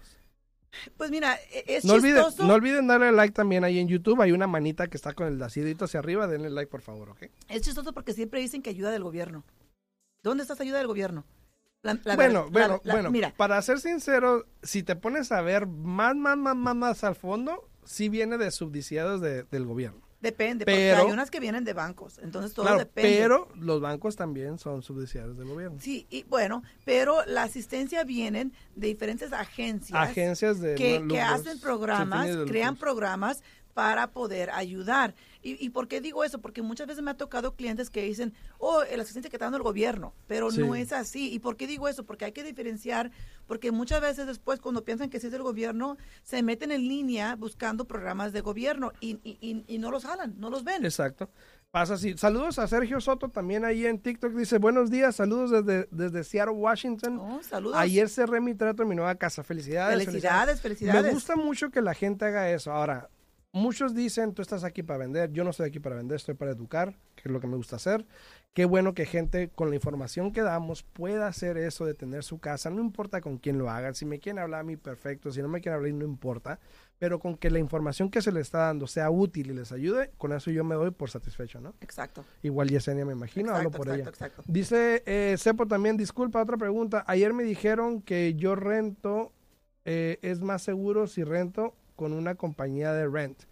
Pues 0.97 1.09
mira, 1.09 1.35
e-, 1.51 1.77
es 1.77 1.85
no 1.85 1.93
olviden, 1.93 2.23
no 2.39 2.53
olviden 2.53 2.85
darle 2.85 3.11
like 3.11 3.33
también 3.33 3.63
ahí 3.63 3.79
en 3.79 3.87
YouTube. 3.87 4.21
Hay 4.21 4.31
una 4.31 4.45
manita 4.45 4.87
que 4.87 4.97
está 4.97 5.13
con 5.13 5.25
el 5.25 5.39
dacidito 5.39 5.85
hacia 5.85 5.99
arriba. 5.99 6.27
Denle 6.27 6.51
like, 6.51 6.69
por 6.69 6.81
favor, 6.81 7.09
¿ok? 7.09 7.23
Es 7.47 7.63
chistoso 7.63 7.91
porque 7.91 8.13
siempre 8.13 8.39
dicen 8.39 8.61
que 8.61 8.69
ayuda 8.69 8.91
del 8.91 9.03
gobierno. 9.03 9.43
¿Dónde 10.21 10.43
está 10.43 10.53
esa 10.53 10.63
ayuda 10.63 10.77
del 10.77 10.87
gobierno? 10.87 11.25
La- 11.81 11.97
la 12.03 12.15
bueno, 12.15 12.49
bueno, 12.51 12.81
bueno, 12.83 13.09
Mira, 13.09 13.33
para 13.37 13.61
ser 13.61 13.79
sincero, 13.79 14.45
si 14.61 14.83
te 14.83 14.97
pones 14.97 15.31
a 15.31 15.41
ver 15.41 15.65
más, 15.65 16.13
más, 16.15 16.37
más, 16.37 16.55
más, 16.55 16.75
más 16.75 17.03
al 17.05 17.15
fondo, 17.15 17.69
sí 17.85 18.09
viene 18.09 18.37
de 18.37 18.51
subsidiados 18.51 19.21
de- 19.21 19.43
del 19.43 19.65
gobierno. 19.65 20.01
depende, 20.21 20.65
pero- 20.65 20.97
porque 20.97 21.07
hay 21.07 21.13
unas 21.13 21.31
que 21.31 21.39
vienen 21.39 21.63
de 21.63 21.71
bancos, 21.71 22.19
entonces 22.21 22.53
todo 22.53 22.65
Claro, 22.65 22.79
depende. 22.79 23.17
pero 23.21 23.47
los 23.55 23.79
bancos 23.79 24.17
también 24.17 24.59
son 24.59 24.83
subsidiados 24.83 25.37
del 25.37 25.47
gobierno. 25.47 25.77
Sí, 25.79 26.05
y 26.09 26.23
bueno, 26.23 26.61
pero 26.83 27.23
la 27.25 27.43
asistencia 27.43 28.03
vienen 28.03 28.51
de 28.75 28.87
diferentes 28.87 29.31
agencias. 29.31 29.97
Agencias 29.97 30.59
de 30.59 30.75
que, 30.75 30.99
no 30.99 31.13
que 31.13 31.21
lucros, 31.21 31.39
hacen 31.47 31.59
programas, 31.61 32.27
crean 32.45 32.75
programas 32.75 33.41
para 33.73 34.07
poder 34.11 34.49
ayudar. 34.49 35.15
¿Y, 35.41 35.63
¿Y 35.65 35.69
por 35.69 35.88
qué 35.88 36.02
digo 36.02 36.23
eso? 36.23 36.39
Porque 36.39 36.62
muchas 36.62 36.88
veces 36.88 37.02
me 37.04 37.12
ha 37.12 37.17
tocado 37.17 37.56
clientes 37.56 37.89
que 37.89 38.04
dicen, 38.04 38.34
oh, 38.58 38.84
la 38.84 39.02
asistencia 39.04 39.30
que 39.30 39.38
está 39.38 39.45
dando 39.45 39.58
el 39.58 39.63
gobierno, 39.63 40.13
pero 40.28 40.52
Sí. 40.52 40.60
no 40.62 40.75
es 40.75 40.91
así. 40.91 41.32
¿Y 41.34 41.39
por 41.39 41.56
qué 41.56 41.65
digo 41.67 41.88
eso? 41.88 42.06
Porque 42.06 42.25
hay 42.25 42.32
que 42.34 42.43
diferenciar, 42.43 43.12
porque 43.47 43.71
muchas 43.71 44.02
veces 44.02 44.28
después 44.28 44.60
cuando 44.60 44.84
piensan 44.84 45.10
que 45.10 45.19
sí 45.19 45.28
es 45.28 45.34
el 45.34 45.43
gobierno, 45.43 45.97
se 46.23 46.43
meten 46.43 46.71
en 46.71 46.82
línea 46.88 47.36
buscando 47.36 47.86
programas 47.86 48.34
de 48.34 48.41
gobierno 48.41 48.91
y, 48.99 49.12
y, 49.23 49.38
y- 49.39 49.63
y 49.67 49.78
no 49.78 49.91
los 49.91 50.04
jalan, 50.06 50.36
no 50.39 50.49
los 50.49 50.63
ven. 50.63 50.84
Exacto. 50.84 51.30
Pasa 51.71 51.93
así. 51.93 52.17
Saludos 52.17 52.58
a 52.58 52.67
Sergio 52.67 52.99
Soto 52.99 53.30
también 53.30 53.63
ahí 53.63 53.86
en 53.86 53.99
TikTok. 53.99 54.34
Dice, 54.34 54.58
buenos 54.58 54.89
días, 54.89 55.15
saludos 55.15 55.52
desde, 55.52 55.88
desde 55.91 56.23
Seattle, 56.23 56.56
Washington. 56.56 57.19
Oh, 57.19 57.43
saludos. 57.43 57.78
Ayer 57.78 58.10
cerré 58.10 58.41
mi 58.41 58.56
trato 58.56 58.82
en 58.82 58.89
mi 58.89 58.95
nueva 58.95 59.13
casa. 59.15 59.43
Felicidades. 59.43 60.04
felicidades, 60.04 60.62
felicidades. 60.62 61.04
Me 61.04 61.12
gusta 61.12 61.36
mucho 61.36 61.69
que 61.69 61.82
la 61.84 61.93
gente 61.93 62.25
haga 62.25 62.49
eso. 62.52 62.71
Ahora, 62.71 63.08
muchos 63.51 63.95
dicen, 63.95 64.33
tú 64.33 64.41
estás 64.41 64.63
aquí 64.63 64.83
para 64.83 64.99
vender. 64.99 65.31
Yo 65.31 65.43
no 65.43 65.49
estoy 65.49 65.67
aquí 65.67 65.79
para 65.79 65.95
vender, 65.95 66.17
estoy 66.17 66.35
para 66.35 66.51
educar, 66.51 66.95
que 67.15 67.23
es 67.25 67.31
lo 67.31 67.39
que 67.39 67.47
me 67.47 67.55
gusta 67.55 67.77
hacer. 67.77 68.05
Qué 68.53 68.65
bueno 68.65 68.93
que 68.93 69.05
gente 69.05 69.49
con 69.49 69.69
la 69.69 69.75
información 69.75 70.31
que 70.31 70.41
damos 70.41 70.83
pueda 70.83 71.27
hacer 71.27 71.57
eso 71.57 71.85
de 71.85 71.93
tener 71.93 72.23
su 72.23 72.39
casa. 72.39 72.69
No 72.69 72.81
importa 72.81 73.21
con 73.21 73.38
quién 73.38 73.57
lo 73.57 73.69
hagan. 73.69 73.95
Si 73.95 74.05
me 74.05 74.19
quieren 74.19 74.41
hablar 74.41 74.62
a 74.62 74.63
mí, 74.63 74.75
perfecto. 74.75 75.31
Si 75.31 75.41
no 75.41 75.47
me 75.47 75.62
quieren 75.62 75.77
hablar, 75.77 75.93
no 75.93 76.05
importa. 76.05 76.59
Pero 76.97 77.19
con 77.19 77.38
que 77.38 77.49
la 77.49 77.59
información 77.59 78.09
que 78.09 78.21
se 78.21 78.31
le 78.31 78.41
está 78.41 78.59
dando 78.59 78.88
sea 78.88 79.09
útil 79.09 79.51
y 79.51 79.53
les 79.53 79.71
ayude, 79.71 80.12
con 80.17 80.33
eso 80.33 80.51
yo 80.51 80.63
me 80.63 80.75
doy 80.75 80.91
por 80.91 81.09
satisfecho, 81.09 81.62
¿no? 81.62 81.73
Exacto. 81.81 82.25
Igual 82.41 82.69
Yesenia 82.69 83.05
me 83.05 83.13
imagino, 83.13 83.55
hablo 83.55 83.71
por 83.71 83.88
exacto, 83.88 84.01
ella. 84.01 84.09
exacto. 84.09 84.43
Dice 84.47 85.03
eh, 85.05 85.35
Cepo 85.38 85.67
también, 85.67 85.95
disculpa, 85.95 86.41
otra 86.41 86.57
pregunta. 86.57 87.03
Ayer 87.07 87.33
me 87.33 87.43
dijeron 87.43 88.01
que 88.01 88.33
yo 88.35 88.55
rento, 88.55 89.31
eh, 89.85 90.19
es 90.21 90.41
más 90.41 90.62
seguro 90.62 91.07
si 91.07 91.23
rento 91.23 91.75
con 91.99 92.13
una 92.13 92.35
compañía 92.35 92.93
de 92.93 93.07
rent 93.09 93.43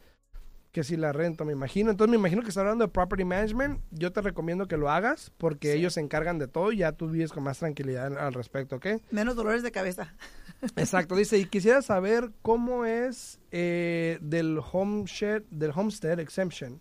que 0.71 0.83
si 0.83 0.95
la 0.95 1.11
rento, 1.11 1.43
me 1.43 1.51
imagino. 1.53 1.89
Entonces 1.91 2.11
me 2.11 2.17
imagino 2.17 2.43
que 2.43 2.49
está 2.49 2.61
hablando 2.61 2.85
de 2.85 2.91
property 2.91 3.25
management. 3.25 3.81
Yo 3.91 4.11
te 4.13 4.21
recomiendo 4.21 4.67
que 4.67 4.77
lo 4.77 4.89
hagas 4.89 5.31
porque 5.37 5.71
Sí. 5.71 5.79
ellos 5.79 5.93
se 5.95 6.01
encargan 6.01 6.37
de 6.39 6.47
todo 6.47 6.71
y 6.71 6.77
ya 6.77 6.91
tú 6.91 7.09
vives 7.09 7.31
con 7.33 7.43
más 7.43 7.57
tranquilidad 7.59 8.15
al 8.17 8.33
respecto, 8.33 8.75
¿ok? 8.77 8.85
Menos 9.11 9.35
dolores 9.35 9.63
de 9.63 9.71
cabeza. 9.71 10.13
Exacto, 10.75 11.15
dice, 11.15 11.37
y 11.39 11.45
quisiera 11.45 11.81
saber 11.81 12.31
cómo 12.41 12.85
es 12.85 13.39
eh, 13.51 14.19
del 14.21 14.59
homestead, 14.71 15.41
del 15.49 15.71
homestead 15.75 16.19
exemption. 16.19 16.79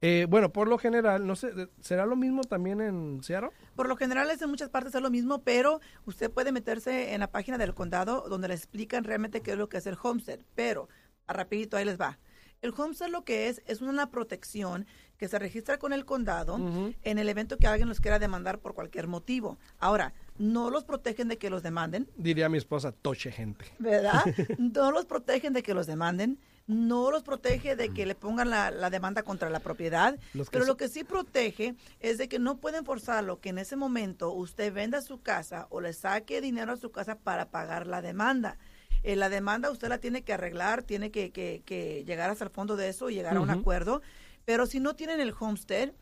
Eh, 0.00 0.26
bueno, 0.28 0.52
por 0.52 0.68
lo 0.68 0.78
general, 0.78 1.26
no 1.26 1.34
sé, 1.34 1.50
¿será 1.80 2.06
lo 2.06 2.14
mismo 2.14 2.44
también 2.44 2.80
en 2.80 3.20
Seattle? 3.22 3.50
Por 3.74 3.88
lo 3.88 3.96
general 3.96 4.30
es 4.30 4.40
en 4.42 4.50
muchas 4.50 4.68
partes 4.68 4.94
es 4.94 5.02
lo 5.02 5.10
mismo, 5.10 5.42
pero 5.42 5.80
usted 6.06 6.30
puede 6.30 6.52
meterse 6.52 7.14
en 7.14 7.20
la 7.20 7.30
página 7.30 7.58
del 7.58 7.74
condado 7.74 8.28
donde 8.28 8.48
le 8.48 8.54
explican 8.54 9.02
realmente 9.04 9.40
qué 9.40 9.52
es 9.52 9.58
lo 9.58 9.68
que 9.68 9.78
es 9.78 9.86
el 9.86 9.96
homestead. 10.00 10.38
Pero, 10.54 10.88
a 11.26 11.32
rapidito, 11.32 11.76
ahí 11.76 11.84
les 11.84 12.00
va. 12.00 12.18
El 12.60 12.74
homestead 12.76 13.08
lo 13.08 13.24
que 13.24 13.48
es 13.48 13.62
es 13.66 13.80
una 13.80 14.10
protección 14.10 14.86
que 15.16 15.28
se 15.28 15.38
registra 15.38 15.78
con 15.78 15.92
el 15.92 16.04
condado 16.04 16.58
en 17.02 17.18
el 17.18 17.28
evento 17.28 17.56
que 17.56 17.66
alguien 17.66 17.88
los 17.88 18.00
quiera 18.00 18.18
demandar 18.18 18.58
por 18.60 18.74
cualquier 18.74 19.06
motivo. 19.06 19.58
Ahora, 19.78 20.12
no 20.38 20.70
los 20.70 20.84
protegen 20.84 21.28
de 21.28 21.38
que 21.38 21.50
los 21.50 21.62
demanden, 21.62 22.08
Diría 22.16 22.48
mi 22.48 22.58
esposa, 22.58 22.92
toche 22.92 23.30
gente. 23.32 23.64
¿verdad? 23.78 24.22
No 24.58 24.90
los 24.92 25.06
protegen 25.06 25.52
de 25.52 25.62
que 25.62 25.74
los 25.74 25.86
demanden, 25.86 26.38
no 26.68 27.10
los 27.10 27.22
protege 27.24 27.74
de 27.74 27.88
que 27.94 28.06
le 28.06 28.14
pongan 28.14 28.50
la, 28.50 28.70
la 28.70 28.90
demanda 28.90 29.22
contra 29.24 29.50
la 29.50 29.58
propiedad, 29.60 30.16
pero 30.52 30.64
lo 30.66 30.76
que 30.76 30.88
sí 30.88 31.02
protege 31.02 31.74
es 31.98 32.18
de 32.18 32.28
que 32.28 32.38
no 32.38 32.58
pueden 32.58 32.84
forzarlo 32.84 33.40
que 33.40 33.48
en 33.48 33.58
ese 33.58 33.74
momento 33.74 34.30
usted 34.32 34.72
venda 34.72 35.00
su 35.02 35.20
casa 35.20 35.66
o 35.70 35.80
le 35.80 35.92
saque 35.94 36.40
dinero 36.40 36.72
a 36.72 36.76
su 36.76 36.90
casa 36.92 37.16
para 37.16 37.46
pagar 37.50 37.86
la 37.86 38.02
demanda. 38.02 38.58
Eh, 39.02 39.16
la 39.16 39.28
demanda 39.28 39.70
usted 39.70 39.88
la 39.88 39.98
tiene 39.98 40.22
que 40.22 40.32
arreglar, 40.34 40.82
tiene 40.82 41.10
que, 41.10 41.30
que- 41.30 41.62
que 41.64 42.04
llegar 42.04 42.30
hasta 42.30 42.44
el 42.44 42.50
fondo 42.50 42.76
de 42.76 42.88
eso 42.88 43.10
y 43.10 43.14
llegar 43.14 43.36
a 43.36 43.40
un 43.40 43.48
acuerdo, 43.60 44.02
pero 44.44 44.66
si 44.66 44.78
no 44.80 44.94
tienen 44.94 45.20
el 45.20 45.34
homestead, 45.38 45.92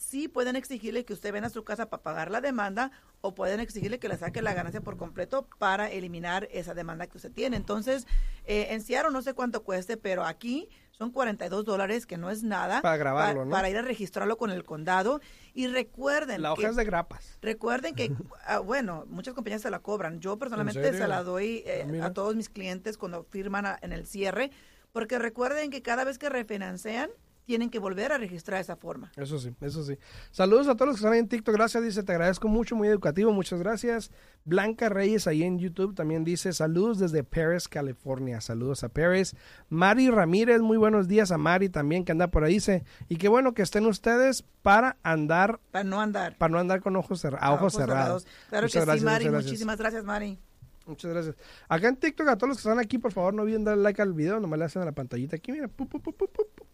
sí 0.00 0.28
pueden 0.28 0.56
exigirle 0.56 1.04
que 1.04 1.12
usted 1.12 1.30
venda 1.30 1.50
su 1.50 1.62
casa 1.62 1.90
para 1.90 2.02
pagar 2.02 2.30
la 2.30 2.40
demanda 2.40 2.90
o 3.20 3.34
pueden 3.34 3.60
exigirle 3.60 3.98
que 3.98 4.08
le 4.08 4.16
saque 4.16 4.40
la 4.40 4.54
ganancia 4.54 4.80
por 4.80 4.96
completo 4.96 5.46
para 5.58 5.90
eliminar 5.90 6.48
esa 6.52 6.72
demanda 6.72 7.06
que 7.06 7.18
usted 7.18 7.30
tiene. 7.30 7.58
Entonces, 7.58 8.06
eh, 8.46 8.68
en 8.70 8.80
Seattle 8.80 9.12
no 9.12 9.20
sé 9.20 9.34
cuánto 9.34 9.62
cueste, 9.62 9.98
pero 9.98 10.24
aquí 10.24 10.70
son 10.90 11.10
42 11.10 11.66
dólares, 11.66 12.06
que 12.06 12.16
no 12.16 12.30
es 12.30 12.42
nada. 12.42 12.80
Para 12.80 12.96
grabarlo, 12.96 13.40
pa- 13.40 13.44
¿no? 13.44 13.50
Para 13.50 13.68
ir 13.68 13.76
a 13.76 13.82
registrarlo 13.82 14.38
con 14.38 14.50
el 14.50 14.64
condado. 14.64 15.20
Y 15.52 15.66
recuerden 15.66 16.40
La 16.40 16.54
que, 16.54 16.60
hoja 16.62 16.70
es 16.70 16.76
de 16.76 16.84
grapas. 16.84 17.38
recuerden 17.42 17.94
que, 17.94 18.10
ah, 18.46 18.60
bueno, 18.60 19.04
muchas 19.06 19.34
compañías 19.34 19.60
se 19.62 19.70
la 19.70 19.80
cobran. 19.80 20.20
Yo 20.20 20.38
personalmente 20.38 20.92
se 20.94 21.06
la 21.08 21.22
doy 21.22 21.62
eh, 21.66 21.82
Ah, 21.84 21.86
mira. 21.90 22.06
a 22.06 22.12
todos 22.14 22.34
mis 22.36 22.48
clientes 22.48 22.96
cuando 22.96 23.24
firman 23.24 23.66
a- 23.66 23.78
en 23.82 23.92
el 23.92 24.06
cierre, 24.06 24.50
porque 24.92 25.18
recuerden 25.18 25.70
que 25.70 25.82
cada 25.82 26.04
vez 26.04 26.16
que 26.18 26.30
refinancian, 26.30 27.10
tienen 27.50 27.68
que 27.68 27.80
volver 27.80 28.12
a 28.12 28.18
registrar 28.18 28.60
esa 28.60 28.76
forma. 28.76 29.10
Eso 29.16 29.40
sí, 29.40 29.52
eso 29.60 29.82
sí. 29.82 29.98
Saludos 30.30 30.68
a 30.68 30.76
todos 30.76 30.86
los 30.86 30.96
que 30.96 31.00
están 31.00 31.12
ahí 31.14 31.18
en 31.18 31.26
TikTok. 31.28 31.52
Gracias, 31.52 31.82
dice, 31.82 32.04
te 32.04 32.12
agradezco 32.12 32.46
mucho, 32.46 32.76
muy 32.76 32.86
educativo. 32.86 33.32
Muchas 33.32 33.58
gracias. 33.58 34.12
Blanca 34.44 34.88
Reyes 34.88 35.26
ahí 35.26 35.42
en 35.42 35.58
YouTube 35.58 35.96
también 35.96 36.22
dice, 36.22 36.52
saludos 36.52 37.00
desde 37.00 37.24
Paris, 37.24 37.66
California. 37.66 38.40
Saludos 38.40 38.84
a 38.84 38.88
Paris. 38.88 39.34
Mari 39.68 40.10
Ramírez, 40.10 40.60
muy 40.60 40.76
buenos 40.76 41.08
días 41.08 41.32
a 41.32 41.38
Mari 41.38 41.68
también 41.68 42.04
que 42.04 42.12
anda 42.12 42.28
por 42.28 42.44
ahí. 42.44 42.54
Dice, 42.54 42.84
y 43.08 43.16
qué 43.16 43.26
bueno 43.28 43.52
que 43.52 43.62
estén 43.62 43.84
ustedes 43.86 44.44
para 44.62 44.96
andar, 45.02 45.58
Para 45.72 45.82
no 45.84 46.00
andar. 46.00 46.36
para 46.38 46.52
no 46.52 46.58
andar 46.60 46.80
con 46.80 46.94
ojos, 46.94 47.20
cerra- 47.20 47.38
a 47.40 47.52
ojos 47.52 47.72
cerrados. 47.74 48.26
Claro 48.48 48.66
Muchas 48.66 48.80
que 48.82 48.86
gracias, 48.86 48.98
sí, 49.00 49.04
Mari. 49.04 49.24
gracias. 49.24 49.44
Muchísimas 49.44 49.76
gracias, 49.78 50.04
Mari. 50.04 50.38
Muchas 50.86 51.10
gracias. 51.12 51.36
Acá 51.68 51.88
en 51.88 51.96
TikTok, 51.96 52.28
a 52.28 52.36
todos 52.36 52.48
los 52.48 52.56
que 52.58 52.68
están 52.68 52.78
aquí, 52.78 52.98
por 52.98 53.12
favor, 53.12 53.32
no 53.34 53.42
olviden 53.42 53.62
darle 53.64 53.82
like 53.82 54.00
al 54.02 54.12
video. 54.12 54.40
Nomás 54.40 54.58
le 54.58 54.64
hacen 54.64 54.82
a 54.82 54.86
la 54.86 54.92
pantallita 54.92 55.36
aquí, 55.36 55.52
mira, 55.52 55.68
pu, 55.68 55.86
pu, 55.86 56.00
pu, 56.00 56.14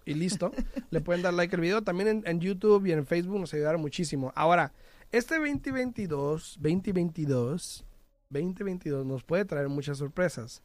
y 0.06 0.14
listo. 0.14 0.50
le 0.90 1.00
pueden 1.02 1.20
dar 1.22 1.34
like 1.34 1.54
al 1.54 1.60
video. 1.60 1.82
También 1.82 2.08
en, 2.08 2.22
en 2.26 2.40
YouTube 2.40 2.86
y 2.86 2.92
en 2.92 3.04
Facebook 3.06 3.38
nos 3.38 3.52
ayudaron 3.52 3.82
muchísimo. 3.82 4.32
Ahora, 4.34 4.72
este 5.12 5.34
2022, 5.38 6.56
2022, 6.60 7.84
2022 8.30 9.04
nos 9.06 9.22
puede 9.24 9.44
traer 9.44 9.68
muchas 9.68 9.98
sorpresas. 9.98 10.62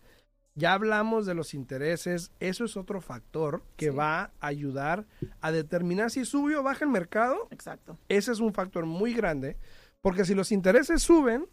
Ya 0.55 0.73
hablamos 0.73 1.25
de 1.25 1.33
los 1.33 1.53
intereses, 1.53 2.31
eso 2.41 2.65
es 2.65 2.75
otro 2.75 2.99
factor 2.99 3.63
que 3.77 3.89
Sí. 3.89 3.95
va 3.95 4.23
a 4.41 4.47
ayudar 4.47 5.05
a 5.39 5.51
determinar 5.51 6.11
si 6.11 6.25
sube 6.25 6.57
o 6.57 6.63
baja 6.63 6.83
el 6.83 6.91
mercado 6.91 7.47
Exacto. 7.51 7.97
ese 8.09 8.33
es 8.33 8.41
un 8.41 8.53
factor 8.53 8.85
muy 8.85 9.13
grande, 9.13 9.55
porque 10.01 10.25
si 10.25 10.35
los 10.35 10.51
intereses 10.51 11.01
suben, 11.01 11.45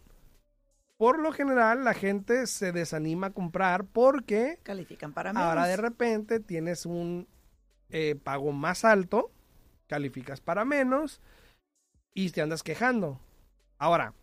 por 0.97 1.21
lo 1.21 1.31
general 1.33 1.85
la 1.85 1.95
gente 1.95 2.49
se 2.49 2.73
desanima 2.73 3.29
a 3.29 3.31
comprar 3.31 3.85
porque 3.85 4.59
Califican 4.65 5.13
para 5.13 5.33
menos. 5.33 5.47
ahora 5.49 5.67
de 5.69 5.77
repente 5.77 6.41
tienes 6.41 6.85
un 6.85 7.29
eh, 7.91 8.17
pago 8.23 8.53
más 8.53 8.85
alto, 8.85 9.31
calificas 9.87 10.41
para 10.41 10.65
menos 10.65 11.21
y 12.15 12.31
te 12.31 12.43
andas 12.43 12.63
quejando. 12.63 13.21
Ahora, 13.79 14.15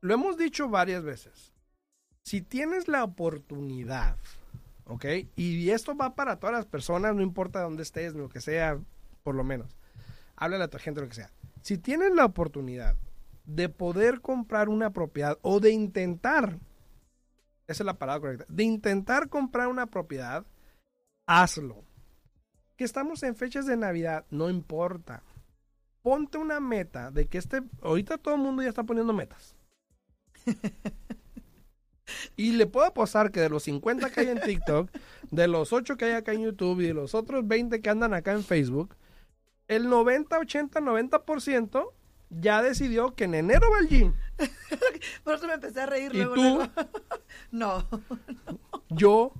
lo 0.00 0.14
hemos 0.14 0.36
dicho 0.36 0.68
varias 0.68 1.02
veces, 1.02 1.52
si 2.22 2.40
tienes 2.42 2.88
la 2.88 3.04
oportunidad, 3.04 4.16
¿ok? 4.84 5.04
Y 5.36 5.70
esto 5.70 5.96
va 5.96 6.14
para 6.14 6.38
todas 6.38 6.54
las 6.54 6.66
personas, 6.66 7.14
no 7.14 7.22
importa 7.22 7.62
dónde 7.62 7.82
estés, 7.82 8.14
lo 8.14 8.28
que 8.28 8.40
sea, 8.40 8.78
por 9.22 9.34
lo 9.34 9.44
menos. 9.44 9.76
Háblale 10.36 10.64
a 10.64 10.68
tu 10.68 10.78
gente 10.78 11.00
lo 11.00 11.08
que 11.08 11.14
sea. 11.14 11.30
Si 11.62 11.78
tienes 11.78 12.12
la 12.14 12.24
oportunidad 12.24 12.96
de 13.44 13.68
poder 13.68 14.20
comprar 14.20 14.68
una 14.68 14.90
propiedad 14.90 15.38
o 15.42 15.60
de 15.60 15.70
intentar, 15.70 16.58
esa 17.66 17.82
es 17.82 17.86
la 17.86 17.98
palabra 17.98 18.20
correcta, 18.20 18.46
de 18.48 18.64
intentar 18.64 19.28
comprar 19.28 19.68
una 19.68 19.86
propiedad, 19.86 20.44
hazlo. 21.26 21.84
Que 22.76 22.84
estamos 22.84 23.22
en 23.22 23.34
fechas 23.34 23.66
de 23.66 23.76
Navidad, 23.76 24.26
no 24.30 24.50
importa. 24.50 25.22
Ponte 26.02 26.38
una 26.38 26.60
meta 26.60 27.10
de 27.10 27.26
que 27.26 27.38
este, 27.38 27.62
ahorita 27.82 28.18
todo 28.18 28.34
el 28.34 28.40
mundo 28.40 28.62
ya 28.62 28.68
está 28.68 28.84
poniendo 28.84 29.12
metas. 29.12 29.56
Y 32.36 32.52
le 32.52 32.66
puedo 32.66 32.86
apostar 32.86 33.30
que 33.30 33.40
de 33.40 33.48
los 33.48 33.64
50 33.64 34.10
que 34.10 34.20
hay 34.20 34.28
en 34.28 34.40
TikTok, 34.40 34.90
de 35.30 35.48
los 35.48 35.72
8 35.72 35.96
que 35.96 36.06
hay 36.06 36.12
acá 36.12 36.32
en 36.32 36.42
YouTube 36.42 36.80
y 36.80 36.86
de 36.86 36.94
los 36.94 37.14
otros 37.14 37.46
20 37.46 37.80
que 37.80 37.90
andan 37.90 38.14
acá 38.14 38.32
en 38.32 38.44
Facebook, 38.44 38.94
el 39.68 39.88
90, 39.88 40.38
80, 40.38 40.80
90% 40.80 41.92
ya 42.30 42.62
decidió 42.62 43.14
que 43.14 43.24
en 43.24 43.34
enero 43.34 43.68
va 43.72 43.78
al 43.78 43.88
gym. 43.88 44.14
Por 45.24 45.34
eso 45.34 45.46
me 45.46 45.54
empecé 45.54 45.80
a 45.80 45.86
reír 45.86 46.12
¿Y 46.14 46.18
luego. 46.18 46.34
tú? 46.34 46.40
luego. 46.42 46.68
no, 47.50 47.88
Yo, 48.90 49.32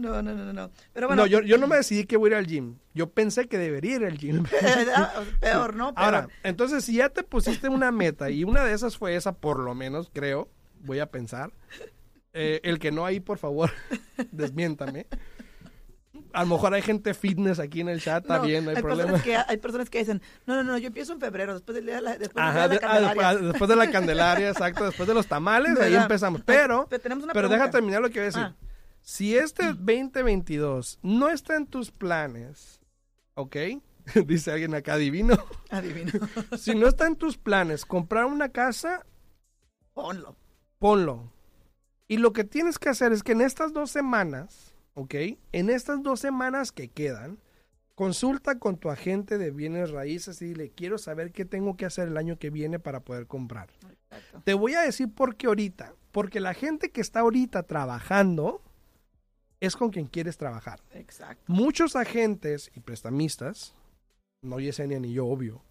No, 0.00 0.22
no, 0.22 0.34
no, 0.34 0.52
no. 0.52 0.70
Pero 0.92 1.06
bueno. 1.06 1.22
No, 1.22 1.26
yo, 1.26 1.40
yo 1.42 1.58
no 1.58 1.66
me 1.66 1.76
decidí 1.76 2.04
que 2.04 2.16
voy 2.16 2.30
a 2.30 2.32
ir 2.32 2.36
al 2.38 2.46
gym. 2.46 2.76
Yo 2.94 3.10
pensé 3.10 3.46
que 3.46 3.58
debería 3.58 3.96
ir 3.96 4.04
al 4.04 4.18
gym. 4.18 4.44
Peor, 5.40 5.74
¿no? 5.76 5.94
Peor. 5.94 6.04
Ahora, 6.04 6.28
entonces 6.42 6.84
si 6.84 6.96
ya 6.96 7.08
te 7.08 7.22
pusiste 7.22 7.68
una 7.68 7.92
meta 7.92 8.30
y 8.30 8.44
una 8.44 8.64
de 8.64 8.72
esas 8.72 8.96
fue 8.96 9.14
esa, 9.16 9.32
por 9.32 9.58
lo 9.60 9.74
menos, 9.74 10.10
creo, 10.12 10.48
voy 10.80 10.98
a 11.00 11.06
pensar. 11.06 11.52
eh, 12.32 12.60
el 12.62 12.78
que 12.78 12.90
no 12.92 13.04
ahí, 13.06 13.20
por 13.20 13.38
favor, 13.38 13.70
desmiéntame. 14.32 15.06
A 16.32 16.42
lo 16.44 16.50
mejor 16.50 16.74
hay 16.74 16.82
gente 16.82 17.12
fitness 17.12 17.58
aquí 17.58 17.80
en 17.80 17.88
el 17.88 18.00
chat, 18.00 18.22
está 18.22 18.38
No, 18.38 18.44
bien, 18.44 18.64
no 18.64 18.70
hay, 18.70 18.76
problema. 18.80 19.12
Personas 19.14 19.22
que, 19.22 19.36
hay 19.52 19.56
personas 19.56 19.90
que 19.90 19.98
dicen, 19.98 20.22
no, 20.46 20.54
no, 20.54 20.62
no, 20.62 20.78
yo 20.78 20.86
empiezo 20.86 21.12
en 21.12 21.18
febrero, 21.20 21.54
después 21.54 21.74
del 21.74 21.86
día 21.86 21.96
de 21.96 22.02
la, 22.02 22.18
después 22.18 22.44
Ajá, 22.44 22.68
de 22.68 22.76
la 22.76 22.80
ah, 22.80 22.80
Candelaria. 22.80 23.28
después, 23.30 23.48
después 23.48 23.68
de 23.70 23.76
la 23.76 23.90
Candelaria, 23.90 24.48
exacto, 24.50 24.84
después 24.84 25.08
de 25.08 25.14
los 25.14 25.26
tamales, 25.26 25.76
ahí 25.80 25.94
empezamos. 25.94 26.42
Pero, 26.44 26.86
pero 26.88 27.02
tenemos 27.02 27.24
una 27.24 27.32
pero 27.32 27.48
deja 27.48 27.68
terminar 27.70 28.00
lo 28.00 28.08
que 28.10 28.20
voy 28.20 28.22
a 28.22 28.26
decir. 28.26 28.42
Ah. 28.42 28.54
Si 29.02 29.36
este 29.36 29.66
2022 29.72 30.98
no 31.02 31.28
está 31.28 31.56
en 31.56 31.66
tus 31.66 31.90
planes, 31.90 32.80
¿ok? 33.34 33.56
Dice 34.26 34.52
alguien 34.52 34.74
acá, 34.74 34.96
divino. 34.96 35.36
Adivino. 35.70 36.12
Si 36.58 36.74
no 36.74 36.86
está 36.88 37.06
en 37.06 37.16
tus 37.16 37.38
planes 37.38 37.84
comprar 37.84 38.26
una 38.26 38.48
casa, 38.50 39.04
Ponlo. 39.94 40.36
ponlo. 40.78 41.32
Y 42.08 42.16
lo 42.18 42.32
que 42.32 42.44
tienes 42.44 42.78
que 42.78 42.88
hacer 42.88 43.12
es 43.12 43.22
que 43.22 43.32
en 43.32 43.40
estas 43.40 43.72
dos 43.72 43.90
semanas, 43.90 44.74
¿ok? 44.94 45.14
En 45.52 45.70
estas 45.70 46.02
dos 46.02 46.20
semanas 46.20 46.72
que 46.72 46.88
quedan, 46.88 47.38
consulta 47.94 48.58
con 48.58 48.78
tu 48.78 48.90
agente 48.90 49.38
de 49.38 49.50
bienes 49.50 49.90
raíces 49.90 50.40
y 50.42 50.46
dile, 50.46 50.70
quiero 50.70 50.98
saber 50.98 51.32
qué 51.32 51.44
tengo 51.44 51.76
que 51.76 51.86
hacer 51.86 52.08
el 52.08 52.16
año 52.16 52.38
que 52.38 52.50
viene 52.50 52.78
para 52.78 53.00
poder 53.00 53.26
comprar. 53.26 53.70
Exacto. 54.10 54.42
Te 54.44 54.54
voy 54.54 54.74
a 54.74 54.80
decir 54.80 55.12
por 55.12 55.36
qué 55.36 55.46
ahorita. 55.46 55.94
Porque 56.10 56.40
la 56.40 56.54
gente 56.54 56.90
que 56.90 57.00
está 57.00 57.20
ahorita 57.20 57.62
trabajando 57.62 58.62
es 59.60 59.76
con 59.76 59.90
quien 59.90 60.06
quieres 60.06 60.36
trabajar. 60.36 60.80
Exacto. 60.92 61.44
Muchos 61.46 61.94
agentes 61.94 62.70
y 62.74 62.80
prestamistas, 62.80 63.74
no 64.42 64.58
Yesenia 64.58 64.98
ni 64.98 65.12
yo, 65.12 65.26
obvio, 65.26 65.62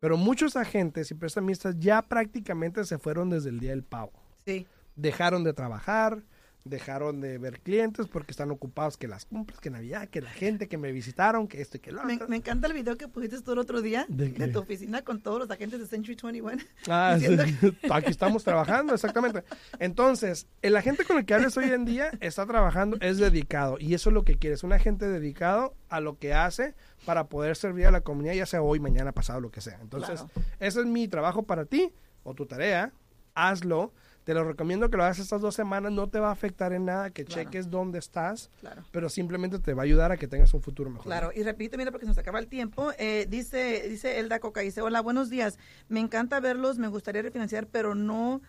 pero 0.00 0.16
muchos 0.16 0.56
agentes 0.56 1.10
y 1.10 1.14
prestamistas 1.14 1.78
ya 1.78 2.02
prácticamente 2.02 2.84
se 2.84 2.98
fueron 2.98 3.30
desde 3.30 3.50
el 3.50 3.60
día 3.60 3.70
del 3.70 3.84
pago. 3.84 4.12
Sí. 4.44 4.66
Dejaron 4.96 5.44
de 5.44 5.52
trabajar, 5.52 6.22
dejaron 6.64 7.20
de 7.20 7.36
ver 7.36 7.60
clientes 7.60 8.06
porque 8.08 8.30
están 8.30 8.50
ocupados 8.50 8.96
que 8.96 9.06
las 9.06 9.26
compras, 9.26 9.60
que 9.60 9.68
Navidad, 9.68 10.08
que 10.08 10.22
la 10.22 10.30
gente 10.30 10.66
que 10.66 10.78
me 10.78 10.92
visitaron, 10.92 11.46
que 11.46 11.60
esto 11.60 11.76
y 11.76 11.80
que 11.80 11.92
lo 11.92 12.02
Me, 12.04 12.14
otro. 12.14 12.28
me 12.28 12.36
encanta 12.36 12.66
el 12.68 12.72
video 12.72 12.96
que 12.96 13.06
pusiste 13.06 13.42
tú 13.42 13.52
el 13.52 13.58
otro 13.58 13.82
día 13.82 14.06
¿De 14.08 14.48
tu 14.48 14.60
oficina 14.60 15.02
con 15.02 15.20
todos 15.20 15.38
los 15.40 15.50
agentes 15.50 15.78
de 15.80 15.86
Century 15.86 16.16
21. 16.16 16.62
Ah, 16.88 17.18
sí. 17.20 17.26
Aquí 17.90 18.10
estamos 18.10 18.44
trabajando, 18.44 18.94
exactamente. 18.94 19.44
Entonces, 19.78 20.46
el 20.62 20.76
agente 20.76 21.04
con 21.04 21.18
el 21.18 21.26
que 21.26 21.34
hables 21.34 21.56
hoy 21.58 21.70
en 21.70 21.84
día 21.84 22.10
está 22.20 22.46
trabajando, 22.46 22.96
es 23.00 23.18
dedicado. 23.18 23.76
Y 23.78 23.92
eso 23.94 24.08
es 24.10 24.14
lo 24.14 24.24
que 24.24 24.36
quieres, 24.38 24.64
un 24.64 24.72
agente 24.72 25.06
dedicado 25.06 25.74
a 25.90 26.00
lo 26.00 26.18
que 26.18 26.32
hace 26.32 26.74
para 27.04 27.28
poder 27.28 27.56
servir 27.56 27.86
a 27.86 27.90
la 27.90 28.00
comunidad, 28.00 28.34
ya 28.34 28.46
sea 28.46 28.62
hoy, 28.62 28.80
mañana, 28.80 29.12
pasado, 29.12 29.40
lo 29.40 29.50
que 29.50 29.60
sea. 29.60 29.78
Entonces, 29.82 30.20
Claro. 30.22 30.48
ese 30.60 30.80
es 30.80 30.86
mi 30.86 31.08
trabajo 31.08 31.42
para 31.42 31.66
ti 31.66 31.92
o 32.22 32.34
tu 32.34 32.46
tarea. 32.46 32.92
Hazlo. 33.34 33.92
Te 34.24 34.32
lo 34.34 34.42
recomiendo 34.44 34.88
que 34.90 34.96
lo 34.96 35.04
hagas 35.04 35.18
estas 35.18 35.40
dos 35.42 35.54
semanas. 35.54 35.92
No 35.92 36.08
te 36.08 36.18
va 36.18 36.28
a 36.30 36.32
afectar 36.32 36.72
en 36.72 36.86
nada, 36.86 37.10
que 37.10 37.24
Claro. 37.24 37.42
cheques 37.42 37.70
dónde 37.70 37.98
estás, 37.98 38.50
Claro. 38.60 38.82
pero 38.90 39.08
simplemente 39.10 39.58
te 39.58 39.74
va 39.74 39.82
a 39.82 39.84
ayudar 39.84 40.12
a 40.12 40.16
que 40.16 40.26
tengas 40.26 40.52
un 40.54 40.62
futuro 40.62 40.88
mejor. 40.90 41.04
Claro, 41.04 41.30
y 41.34 41.42
repito, 41.42 41.76
mira, 41.76 41.90
porque 41.90 42.06
se 42.06 42.08
nos 42.10 42.18
acaba 42.18 42.38
el 42.38 42.46
tiempo. 42.48 42.92
eh, 42.98 43.26
dice, 43.28 43.86
dice 43.88 44.18
Elda 44.18 44.40
Coca, 44.40 44.60
dice, 44.62 44.80
hola, 44.80 45.00
buenos 45.02 45.28
días. 45.28 45.58
Me 45.88 46.00
encanta 46.00 46.40
verlos, 46.40 46.78
me 46.78 46.88
gustaría 46.88 47.20
refinanciar, 47.22 47.66
pero 47.66 47.94
no, 47.94 48.40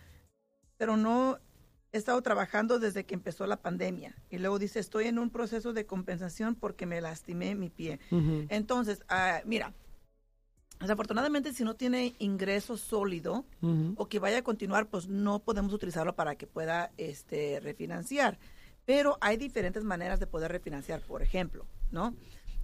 pero 0.78 0.96
no 0.96 1.38
he 1.92 1.98
estado 1.98 2.20
trabajando 2.22 2.78
desde 2.78 3.04
que 3.04 3.14
empezó 3.14 3.46
la 3.46 3.56
pandemia. 3.56 4.14
Y 4.30 4.38
luego 4.38 4.58
dice, 4.58 4.78
estoy 4.80 5.06
en 5.06 5.18
un 5.18 5.30
proceso 5.30 5.72
de 5.74 5.84
compensación 5.86 6.54
porque 6.54 6.86
me 6.86 7.00
lastimé 7.02 7.54
mi 7.54 7.68
pie. 7.70 8.00
Entonces, 8.48 9.02
ah, 9.08 9.40
mira, 9.44 9.72
desafortunadamente 10.80 11.52
si 11.52 11.64
no 11.64 11.74
tiene 11.74 12.14
ingreso 12.18 12.76
sólido 12.76 13.44
o 13.96 14.08
que 14.08 14.18
vaya 14.18 14.38
a 14.38 14.42
continuar, 14.42 14.88
pues 14.88 15.08
no 15.08 15.40
podemos 15.40 15.72
utilizarlo 15.72 16.14
para 16.14 16.36
que 16.36 16.46
pueda 16.46 16.90
este, 16.96 17.60
refinanciar. 17.60 18.38
Pero 18.84 19.18
hay 19.20 19.36
diferentes 19.36 19.84
maneras 19.84 20.20
de 20.20 20.26
poder 20.26 20.52
refinanciar, 20.52 21.00
por 21.00 21.22
ejemplo, 21.22 21.66
¿no? 21.90 22.14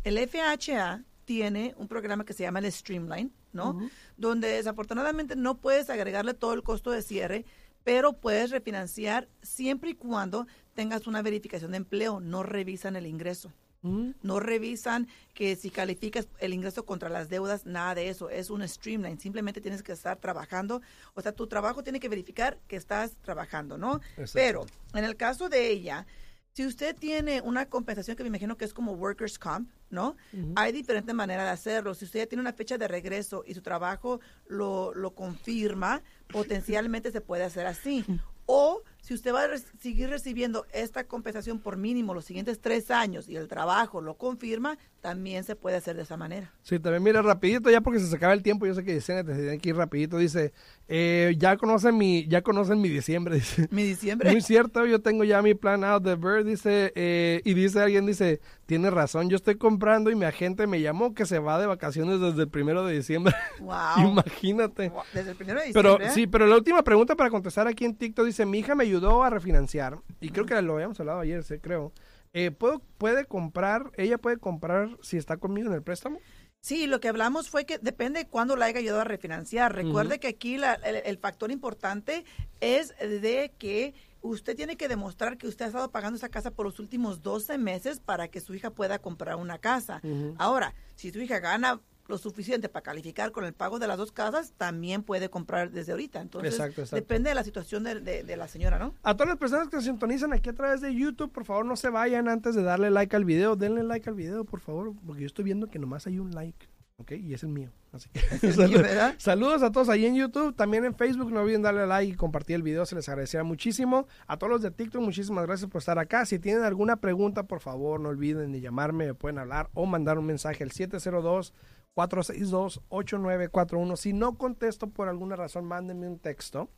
El 0.05 0.19
FHA 0.19 1.05
tiene 1.25 1.75
un 1.79 1.89
programa 1.89 2.25
que 2.25 2.33
se 2.33 2.43
llama 2.43 2.59
el 2.59 2.71
Streamline, 2.71 3.33
¿no? 3.53 3.79
Donde 4.17 4.49
desafortunadamente 4.49 5.37
no 5.37 5.59
puedes 5.59 5.91
agregarle 5.91 6.35
todo 6.35 6.55
el 6.55 6.63
costo 6.63 6.91
de 6.91 7.03
cierre, 7.03 7.45
pero 7.85 8.13
puedes 8.13 8.51
refinanciar 8.51 9.29
siempre 9.43 9.91
y 9.91 9.95
cuando 9.95 10.47
tengas 10.75 11.07
una 11.07 11.23
verificación 11.23 11.73
de 11.73 11.79
empleo, 11.79 12.21
no 12.21 12.43
revisan 12.43 12.97
el 12.97 13.07
ingreso. 13.07 13.53
Ujú. 13.83 14.15
No 14.23 14.41
revisan 14.41 15.09
que 15.35 15.57
si 15.57 15.71
calificas 15.71 16.29
el 16.39 16.55
ingreso 16.55 16.85
contra 16.85 17.09
las 17.09 17.29
deudas, 17.29 17.67
nada 17.67 17.95
de 17.95 18.09
eso. 18.09 18.31
Es 18.31 18.51
un 18.51 18.67
streamline. 18.67 19.19
Simplemente 19.19 19.61
tienes 19.61 19.83
que 19.83 19.93
estar 19.93 20.19
trabajando. 20.19 20.83
O 21.15 21.21
sea, 21.21 21.33
tu 21.33 21.47
trabajo 21.47 21.83
tiene 21.83 22.01
que 22.01 22.09
verificar 22.09 22.59
que 22.69 22.77
estás 22.77 23.17
trabajando, 23.23 23.79
¿no? 23.79 24.01
Exacto. 24.17 24.33
Pero 24.35 24.67
en 24.95 25.05
el 25.05 25.17
caso 25.17 25.49
de 25.49 25.71
ella, 25.71 26.07
si 26.53 26.67
usted 26.67 26.95
tiene 26.95 27.41
una 27.41 27.67
compensación 27.67 28.17
que 28.17 28.23
me 28.23 28.29
imagino 28.29 28.57
que 28.57 28.67
es 28.67 28.75
como 28.75 28.93
workers 28.93 29.39
comp, 29.39 29.71
¿no? 29.89 30.17
Hay 30.55 30.73
diferentes 30.73 31.15
maneras 31.15 31.47
de 31.47 31.51
hacerlo. 31.51 31.95
Si 31.95 32.05
usted 32.05 32.21
ya 32.21 32.27
tiene 32.27 32.43
una 32.43 32.53
fecha 32.53 32.77
de 32.77 32.89
regreso 32.89 33.43
y 33.47 33.55
su 33.55 33.63
trabajo 33.63 34.21
lo, 34.47 34.95
lo 34.95 35.15
confirma, 35.15 36.03
potencialmente 36.29 37.11
se 37.11 37.21
puede 37.21 37.45
hacer 37.45 37.67
así. 37.67 38.05
O 38.47 38.83
si 39.03 39.13
usted 39.15 39.35
va 39.35 39.43
a 39.43 39.47
re- 39.49 39.59
seguir 39.81 40.09
recibiendo 40.09 40.65
esta 40.73 41.05
compensación 41.05 41.59
por 41.59 41.77
mínimo 41.77 42.15
los 42.15 42.25
siguientes 42.25 42.61
tres 42.61 42.91
años 42.91 43.29
y 43.29 43.37
el 43.37 43.49
trabajo 43.49 44.01
lo 44.01 44.15
confirma, 44.17 44.79
también 45.03 45.43
se 45.45 45.57
puede 45.57 45.77
hacer 45.77 45.97
de 45.97 46.03
esa 46.03 46.17
manera. 46.17 46.53
Sí, 46.63 46.79
también 46.79 47.03
mira 47.03 47.21
rapidito, 47.21 47.69
ya 47.71 47.81
porque 47.81 47.99
se 48.01 48.07
se 48.07 48.17
acaba 48.17 48.33
el 48.33 48.43
tiempo, 48.43 48.65
yo 48.67 48.75
sé 48.75 48.85
que 48.85 48.95
Yesenia 48.95 49.25
te 49.25 49.35
tiene 49.35 49.59
que 49.59 49.69
ir 49.71 49.77
rapidito, 49.77 50.17
dice, 50.17 50.53
eh, 50.89 51.35
ya 51.37 51.57
conocen 51.57 51.99
mi, 51.99 52.27
ya 52.29 52.43
conocen 52.43 52.81
mi 52.81 52.89
diciembre, 52.89 53.35
dice. 53.41 53.69
Mi 53.73 53.83
diciembre. 53.83 54.31
Muy 54.31 54.41
cierto, 54.41 54.87
yo 54.87 55.01
tengo 55.03 55.25
ya 55.25 55.43
mi 55.43 55.55
plan 55.55 55.83
out 55.85 56.03
de 56.05 56.15
Bird, 56.15 56.47
dice, 56.47 56.93
eh, 56.95 57.43
y 57.45 57.55
dice 57.55 57.81
alguien, 57.81 58.07
dice, 58.07 58.41
tiene 58.67 58.89
razón, 58.91 59.29
yo 59.29 59.37
estoy 59.37 59.57
comprando 59.57 60.11
y 60.11 60.15
mi 60.15 60.25
agente 60.25 60.67
me 60.69 60.81
llamó 60.81 61.13
que 61.13 61.27
se 61.27 61.41
va 61.41 61.59
de 61.59 61.67
vacaciones 61.67 62.21
desde 62.21 62.43
el 62.43 62.49
primero 62.49 62.87
de 62.87 62.95
diciembre. 62.95 63.35
Wow. 63.61 64.09
Imagínate. 64.11 64.91
Desde 65.13 65.31
el 65.31 65.37
primero 65.37 65.61
de 65.61 65.71
Pero 65.73 65.91
diciembre. 65.95 66.07
¿eh? 66.07 66.11
sí, 66.15 66.27
pero 66.27 66.47
la 66.47 66.57
última 66.57 66.83
pregunta 66.83 67.15
para 67.17 67.31
contestar 67.31 67.67
aquí 67.69 67.85
en 67.85 67.95
TikTok 67.97 68.27
dice, 68.27 68.45
mi 68.47 68.59
hija 68.59 68.75
me 68.75 68.85
ayudó 68.93 69.23
a 69.23 69.31
refinanciar, 69.31 69.99
y 70.21 70.29
creo 70.31 70.45
que 70.47 70.61
lo 70.61 70.75
habíamos 70.75 71.01
hablado 71.01 71.21
ayer, 71.21 71.43
sí, 71.45 71.59
creo. 71.59 71.93
Eh, 72.35 72.51
¿puedo, 72.51 72.81
¿Puede 72.99 73.25
comprar, 73.25 73.91
ella 73.97 74.19
puede 74.19 74.37
comprar 74.39 74.91
si 75.03 75.17
está 75.17 75.37
conmigo 75.39 75.69
en 75.69 75.75
el 75.75 75.83
préstamo? 75.83 76.19
Sí, 76.61 76.87
lo 76.87 77.01
que 77.01 77.09
hablamos 77.09 77.51
fue 77.51 77.65
que 77.65 77.79
depende 77.79 78.21
de 78.21 78.29
cuándo 78.29 78.55
la 78.57 78.67
haya 78.67 78.79
ayudado 78.79 79.01
a 79.01 79.05
refinanciar. 79.05 79.75
Recuerde 79.75 80.21
que 80.21 80.29
aquí 80.29 80.59
la- 80.59 80.75
el, 80.75 80.97
el 81.05 81.19
factor 81.19 81.51
importante 81.51 82.25
es 82.61 82.95
de 83.01 83.53
que 83.59 83.95
usted 84.21 84.55
tiene 84.55 84.77
que 84.77 84.87
demostrar 84.89 85.37
que 85.39 85.49
usted 85.49 85.65
ha 85.65 85.69
estado 85.69 85.91
pagando 85.91 86.17
esa 86.17 86.29
casa 86.29 86.53
por 86.53 86.65
los 86.67 86.79
últimos 86.79 87.21
12 87.23 87.59
meses 87.59 87.99
para 87.99 88.29
que 88.29 88.41
su 88.41 88.55
hija 88.55 88.71
pueda 88.71 89.01
comprar 89.01 89.35
una 89.37 89.59
casa. 89.59 90.01
Ahora, 90.39 90.75
si 90.95 91.11
su 91.11 91.21
hija 91.21 91.41
gana 91.41 91.81
lo 92.09 92.19
suficiente 92.19 92.69
para 92.69 92.83
calificar 92.83 93.31
con 93.33 93.45
el 93.45 93.53
pago 93.53 93.79
de 93.79 93.87
las 93.87 93.97
dos 93.97 94.13
casas, 94.13 94.53
también 94.57 95.03
puede 95.03 95.31
comprar 95.31 95.71
desde 95.71 95.93
ahorita. 95.93 96.21
Entonces, 96.21 96.53
Exacto, 96.55 96.81
exacto. 96.83 96.97
depende 96.97 97.29
de 97.31 97.35
la 97.35 97.45
situación 97.45 97.85
de, 97.85 98.01
de- 98.01 98.23
de 98.25 98.37
la 98.37 98.49
señora, 98.49 98.79
¿no? 98.79 98.95
A 99.03 99.15
todas 99.15 99.29
las 99.29 99.39
personas 99.39 99.69
que 99.69 99.77
se 99.81 99.87
sintonizan 99.87 100.33
aquí 100.33 100.51
a 100.51 100.55
través 100.55 100.81
de 100.81 100.95
YouTube, 100.95 101.31
por 101.33 101.45
favor 101.45 101.65
no 101.65 101.77
se 101.77 101.89
vayan 101.91 102.29
antes 102.29 102.55
de 102.55 102.63
darle 102.63 102.91
like 102.91 103.15
al 103.15 103.25
video. 103.25 103.57
Denle 103.57 103.83
like 103.85 104.09
al 104.09 104.15
video, 104.17 104.45
por 104.45 104.61
favor, 104.61 104.93
porque 105.07 105.21
yo 105.23 105.27
estoy 105.27 105.45
viendo 105.45 105.69
que 105.69 105.79
nomás 105.79 106.07
hay 106.07 106.19
un 106.19 106.33
like, 106.33 106.69
¿ok? 106.99 107.13
Y 107.13 107.35
es 107.35 107.43
el 107.43 107.51
mío. 107.51 107.71
Así 107.93 108.09
que 108.09 108.21
el 108.47 108.55
salud- 108.55 108.69
mío, 108.71 108.83
¿verdad? 108.83 109.15
saludos 109.19 109.63
a 109.63 109.71
todos 109.71 109.89
ahí 109.91 110.07
en 110.07 110.15
YouTube, 110.15 110.55
también 110.57 110.85
en 110.87 110.95
Facebook. 110.95 111.31
No 111.31 111.41
olviden 111.43 111.61
darle 111.63 111.87
like 111.87 112.13
y 112.13 112.17
compartir 112.17 112.57
el 112.57 112.63
video, 112.63 112.85
se 112.87 112.95
les 112.95 113.07
agradecería 113.09 113.45
muchísimo. 113.45 114.07
A 114.27 114.39
todos 114.39 114.51
los 114.51 114.63
de 114.63 114.71
TikTok, 114.71 115.03
muchísimas 115.03 115.47
gracias 115.47 115.69
por 115.71 115.81
estar 115.81 115.99
acá. 115.99 116.25
Si 116.27 116.39
tienen 116.39 116.65
alguna 116.65 116.97
pregunta, 116.97 117.43
por 117.45 117.61
favor, 117.61 118.01
no 118.01 118.09
olviden 118.09 118.51
de 118.53 118.61
llamarme, 118.63 119.07
me 119.07 119.15
pueden 119.15 119.39
hablar 119.39 119.69
o 119.75 119.85
mandar 119.87 120.19
un 120.19 120.25
mensaje 120.27 120.65
al 120.65 120.71
702 120.73 121.53
462-8941. 121.97 123.97
Si 123.97 124.13
no 124.13 124.37
contesto 124.39 124.91
por 124.91 125.09
alguna 125.09 125.37
razón, 125.37 125.65
mándenme 125.65 126.07
un 126.09 126.19
texto. 126.19 126.69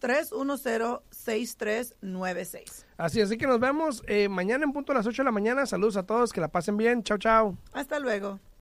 702-310-6396. 0.00 2.84
Así, 2.96 3.20
así 3.20 3.38
que 3.38 3.46
nos 3.46 3.60
vemos 3.60 4.02
eh, 4.06 4.28
mañana 4.28 4.64
en 4.64 4.72
punto 4.72 4.92
a 4.92 4.96
las 4.96 5.06
8 5.06 5.22
de 5.22 5.24
la 5.24 5.32
mañana. 5.32 5.66
Saludos 5.66 5.96
a 5.96 6.04
todos, 6.04 6.32
que 6.32 6.40
la 6.40 6.48
pasen 6.48 6.76
bien. 6.76 7.02
Chao, 7.02 7.18
chao. 7.18 7.56
Hasta 7.72 7.98
luego. 7.98 8.38